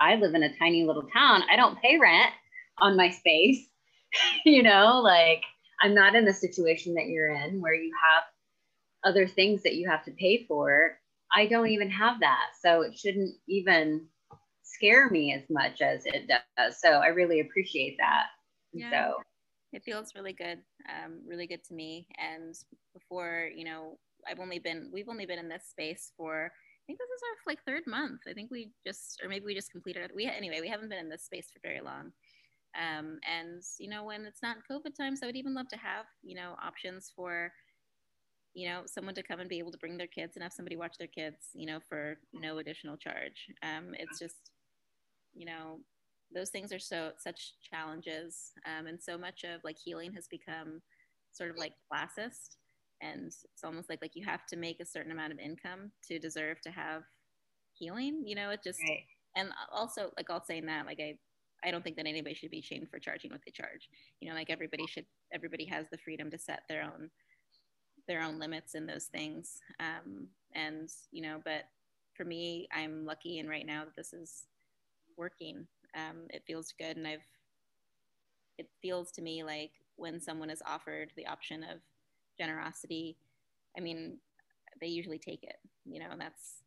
[0.00, 1.42] i live in a tiny little town.
[1.50, 2.32] I don't pay rent
[2.78, 3.66] on my space
[4.44, 5.42] you know, like
[5.80, 8.24] I'm not in the situation that you're in where you have
[9.04, 10.98] other things that you have to pay for.
[11.34, 12.50] I don't even have that.
[12.60, 14.06] So it shouldn't even
[14.62, 16.80] scare me as much as it does.
[16.80, 18.26] So I really appreciate that.
[18.72, 18.90] Yeah.
[18.90, 19.22] So
[19.72, 22.06] it feels really good, um, really good to me.
[22.18, 22.54] And
[22.94, 23.98] before, you know,
[24.28, 27.52] I've only been, we've only been in this space for, I think this is our
[27.52, 28.20] like third month.
[28.28, 30.14] I think we just, or maybe we just completed, it.
[30.14, 32.12] we, anyway, we haven't been in this space for very long.
[32.76, 36.06] Um, and you know, when it's not COVID times, I would even love to have
[36.22, 37.52] you know options for
[38.54, 40.76] you know someone to come and be able to bring their kids and have somebody
[40.76, 43.46] watch their kids, you know, for no additional charge.
[43.62, 44.50] Um, it's just
[45.34, 45.80] you know
[46.34, 50.82] those things are so such challenges, um, and so much of like healing has become
[51.32, 52.56] sort of like classist,
[53.00, 56.18] and it's almost like like you have to make a certain amount of income to
[56.18, 57.02] deserve to have
[57.72, 58.22] healing.
[58.26, 59.04] You know, it just right.
[59.36, 61.16] and also like all saying that like I
[61.66, 63.88] I don't think that anybody should be shamed for charging what they charge.
[64.20, 67.10] You know, like everybody should, everybody has the freedom to set their own,
[68.06, 69.60] their own limits in those things.
[69.80, 71.64] Um, and, you know, but
[72.14, 73.40] for me, I'm lucky.
[73.40, 74.44] And right now that this is
[75.16, 76.96] working, um, it feels good.
[76.96, 77.26] And I've,
[78.58, 81.80] it feels to me like when someone is offered the option of
[82.38, 83.16] generosity,
[83.76, 84.18] I mean,
[84.80, 86.62] they usually take it, you know, and that's,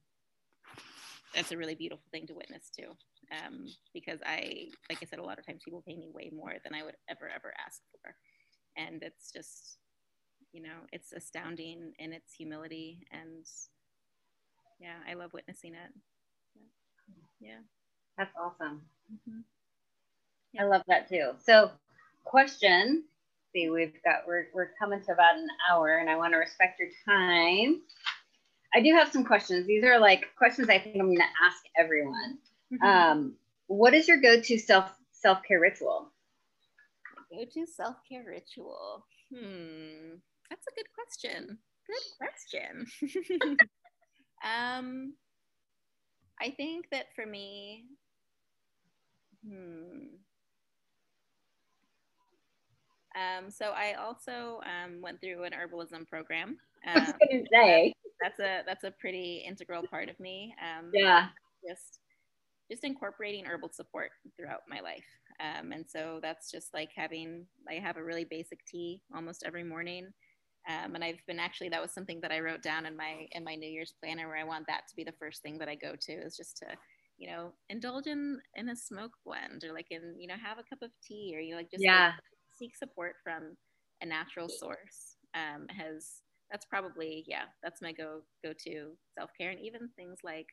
[1.34, 2.96] that's a really beautiful thing to witness too
[3.32, 6.54] um, because I, like I said, a lot of times people pay me way more
[6.64, 8.16] than I would ever, ever ask for.
[8.78, 9.78] And it's just,
[10.52, 13.06] you know, it's astounding in its humility.
[13.12, 13.46] And
[14.80, 15.94] yeah, I love witnessing it.
[17.40, 17.60] Yeah.
[18.18, 18.82] That's awesome.
[19.12, 19.40] Mm-hmm.
[20.54, 20.64] Yeah.
[20.64, 21.32] I love that too.
[21.44, 21.72] So,
[22.24, 23.04] question
[23.54, 26.80] see, we've got, we're, we're coming to about an hour and I want to respect
[26.80, 27.82] your time.
[28.74, 29.66] I do have some questions.
[29.66, 32.38] These are like questions I think I'm going to ask everyone.
[32.74, 32.86] Mm-hmm.
[32.86, 33.36] Um,
[33.68, 36.12] what is your go-to self self care ritual?
[37.32, 39.06] Go-to self care ritual.
[39.34, 40.16] Hmm,
[40.50, 41.58] that's a good question.
[41.88, 43.58] Good question.
[44.44, 45.14] um,
[46.42, 47.86] I think that for me,
[49.48, 50.16] hmm.
[53.16, 56.58] Um, so I also um, went through an herbalism program.
[56.88, 57.14] Um,
[57.52, 57.94] say.
[58.22, 60.56] That's a that's a pretty integral part of me.
[60.62, 61.28] Um, yeah.
[61.68, 62.00] Just
[62.70, 65.06] just incorporating herbal support throughout my life.
[65.40, 69.64] Um, and so that's just like having I have a really basic tea almost every
[69.64, 70.08] morning.
[70.68, 73.44] Um, and I've been actually that was something that I wrote down in my in
[73.44, 75.76] my New Year's planner where I want that to be the first thing that I
[75.76, 76.66] go to is just to
[77.18, 80.64] you know indulge in in a smoke blend or like in you know have a
[80.64, 82.08] cup of tea or you like just yeah.
[82.08, 82.14] Like,
[82.58, 83.56] seek support from
[84.02, 89.52] a natural source um, has that's probably yeah that's my go go to self care
[89.52, 90.48] and even things like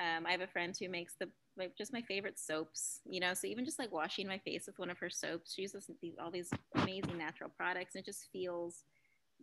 [0.00, 3.34] um, I have a friend who makes the like just my favorite soaps, you know.
[3.34, 6.14] So even just like washing my face with one of her soaps, she uses these
[6.22, 8.82] all these amazing natural products, and it just feels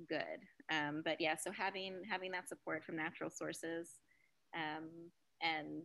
[0.09, 0.41] good.
[0.71, 3.89] Um, but yeah, so having having that support from natural sources,
[4.55, 4.89] um,
[5.41, 5.83] and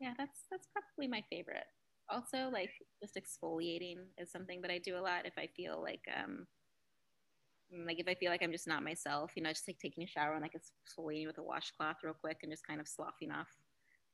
[0.00, 1.66] yeah, that's that's probably my favorite.
[2.08, 2.70] Also, like
[3.02, 6.46] just exfoliating is something that I do a lot if I feel like um,
[7.86, 10.06] like if I feel like I'm just not myself, you know, just like taking a
[10.06, 13.48] shower and like exfoliating with a washcloth real quick and just kind of sloughing off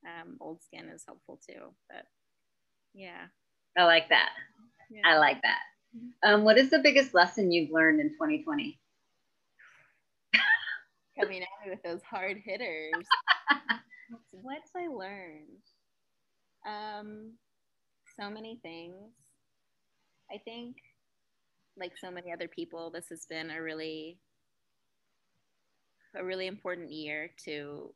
[0.05, 1.73] um, old skin is helpful too.
[1.89, 2.05] But
[2.95, 3.27] yeah.
[3.77, 4.31] I like that.
[4.91, 5.03] Yeah.
[5.05, 5.59] I like that.
[5.97, 6.35] Mm-hmm.
[6.35, 8.79] Um, what is the biggest lesson you've learned in 2020?
[11.21, 12.93] Coming at me with those hard hitters.
[14.31, 15.63] What's I learned?
[16.67, 17.33] Um,
[18.19, 19.13] so many things.
[20.31, 20.77] I think
[21.79, 24.19] like so many other people, this has been a really
[26.15, 27.93] a really important year to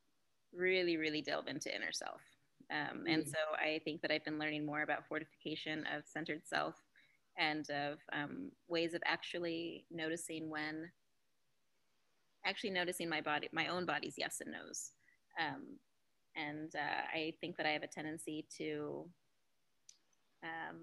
[0.53, 2.21] really, really delve into inner self.
[2.71, 3.29] Um, and mm.
[3.29, 6.75] so I think that I've been learning more about fortification of centered self
[7.39, 10.91] and of um, ways of actually noticing when,
[12.45, 14.91] actually noticing my body, my own body's yes and no's.
[15.41, 15.79] Um,
[16.37, 19.05] and uh, I think that I have a tendency to
[20.45, 20.79] um,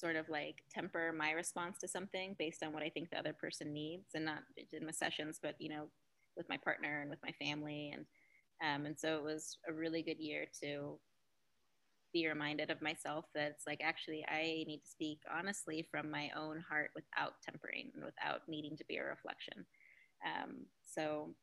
[0.00, 3.34] sort of like temper my response to something based on what I think the other
[3.34, 4.40] person needs, and not
[4.72, 5.88] in my sessions, but you know,
[6.36, 8.06] with my partner and with my family, and
[8.62, 10.98] um, and so it was a really good year to
[12.12, 16.30] be reminded of myself that it's like actually I need to speak honestly from my
[16.36, 19.64] own heart without tempering and without needing to be a reflection.
[20.26, 21.34] Um, so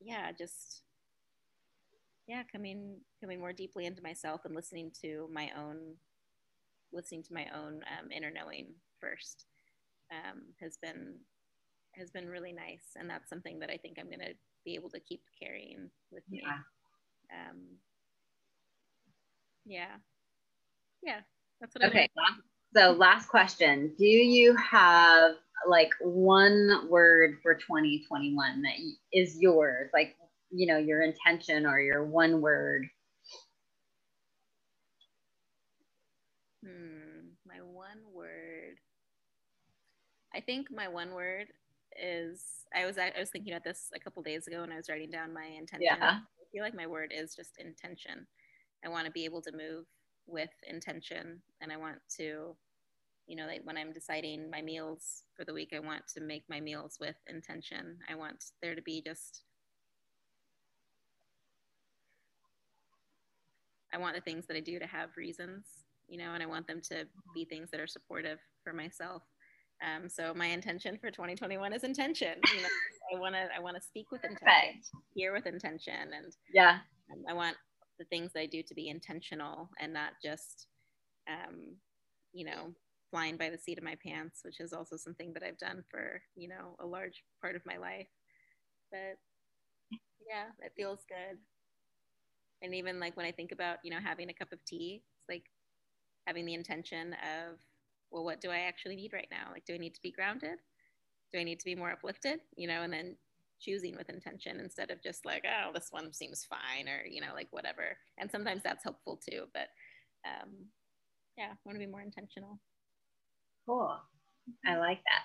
[0.00, 0.82] yeah, just
[2.26, 5.96] yeah, coming coming more deeply into myself and listening to my own
[6.94, 8.68] listening to my own um, inner knowing
[9.00, 9.46] first
[10.12, 11.16] um, has been
[11.96, 14.34] has been really nice, and that's something that I think I'm going to
[14.64, 16.42] be able to keep carrying with me.
[16.44, 17.50] Yeah.
[17.50, 17.60] Um,
[19.64, 19.96] yeah.
[21.02, 21.20] Yeah.
[21.60, 21.84] That's what.
[21.84, 22.08] Okay.
[22.76, 25.32] So last question: Do you have
[25.68, 28.74] like one word for 2021 that
[29.12, 29.90] is yours?
[29.92, 30.16] Like
[30.50, 32.88] you know your intention or your one word
[36.64, 38.78] Hmm, my one word.
[40.34, 41.48] I think my one word
[42.02, 42.42] is
[42.74, 45.10] I was I was thinking about this a couple days ago when I was writing
[45.10, 45.88] down my intention.
[46.00, 46.18] Yeah.
[46.20, 48.26] I feel like my word is just intention.
[48.84, 49.84] I want to be able to move
[50.26, 52.56] with intention and I want to
[53.26, 56.44] you know like when I'm deciding my meals for the week I want to make
[56.48, 57.98] my meals with intention.
[58.10, 59.42] I want there to be just
[63.92, 66.66] I want the things that I do to have reasons you know, and I want
[66.66, 69.22] them to be things that are supportive for myself.
[69.84, 72.34] Um, so my intention for 2021 is intention.
[72.54, 72.68] You know,
[73.14, 74.86] I want to I want to speak with intention, Perfect.
[75.14, 76.78] hear with intention, and yeah,
[77.12, 77.56] um, I want
[77.98, 80.66] the things that I do to be intentional and not just,
[81.28, 81.76] um,
[82.32, 82.74] you know,
[83.10, 86.22] flying by the seat of my pants, which is also something that I've done for
[86.36, 88.08] you know a large part of my life.
[88.90, 89.18] But
[90.28, 91.38] yeah, it feels good.
[92.62, 95.28] And even like when I think about you know having a cup of tea, it's
[95.28, 95.44] like
[96.26, 97.58] having the intention of,
[98.10, 99.50] well, what do I actually need right now?
[99.52, 100.58] Like, do I need to be grounded?
[101.32, 102.40] Do I need to be more uplifted?
[102.56, 103.16] You know, and then
[103.60, 107.34] choosing with intention instead of just like, oh, this one seems fine or, you know,
[107.34, 107.96] like whatever.
[108.18, 109.44] And sometimes that's helpful too.
[109.52, 109.68] But
[110.26, 110.50] um,
[111.36, 112.58] yeah, I want to be more intentional.
[113.66, 113.96] Cool.
[114.66, 115.22] I like that.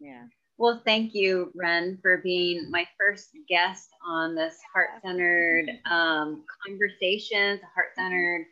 [0.00, 0.24] Yeah.
[0.58, 7.60] Well, thank you, Ren, for being my first guest on this heart centered um, conversations,
[7.74, 8.46] heart centered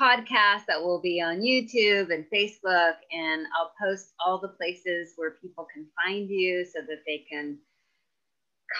[0.00, 2.94] podcast that will be on YouTube and Facebook.
[3.12, 7.58] And I'll post all the places where people can find you so that they can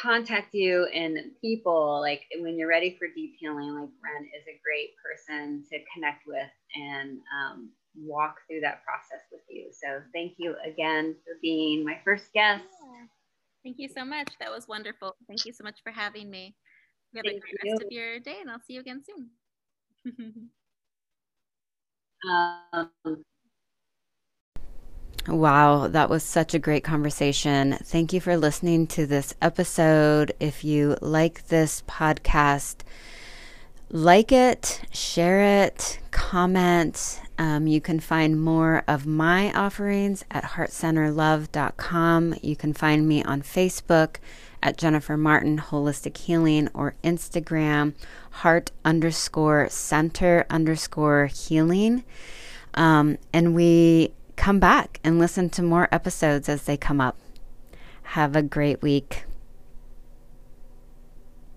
[0.00, 4.60] contact you and people like when you're ready for deep healing like ren is a
[4.64, 10.32] great person to connect with and um, walk through that process with you so thank
[10.38, 13.04] you again for being my first guest yeah.
[13.64, 16.54] thank you so much that was wonderful thank you so much for having me
[17.12, 17.72] you have thank a great you.
[17.72, 20.50] rest of your day and i'll see you again soon
[22.31, 22.91] um,
[25.29, 27.79] Wow, that was such a great conversation.
[27.85, 30.33] Thank you for listening to this episode.
[30.41, 32.79] If you like this podcast,
[33.89, 37.20] like it, share it, comment.
[37.39, 42.35] Um, you can find more of my offerings at heartcenterlove.com.
[42.43, 44.16] You can find me on Facebook
[44.62, 47.94] at Jennifer Martin Holistic Healing or Instagram
[48.30, 52.04] heart underscore center underscore healing.
[52.74, 57.18] Um, and we come back and listen to more episodes as they come up.
[58.02, 59.24] Have a great week.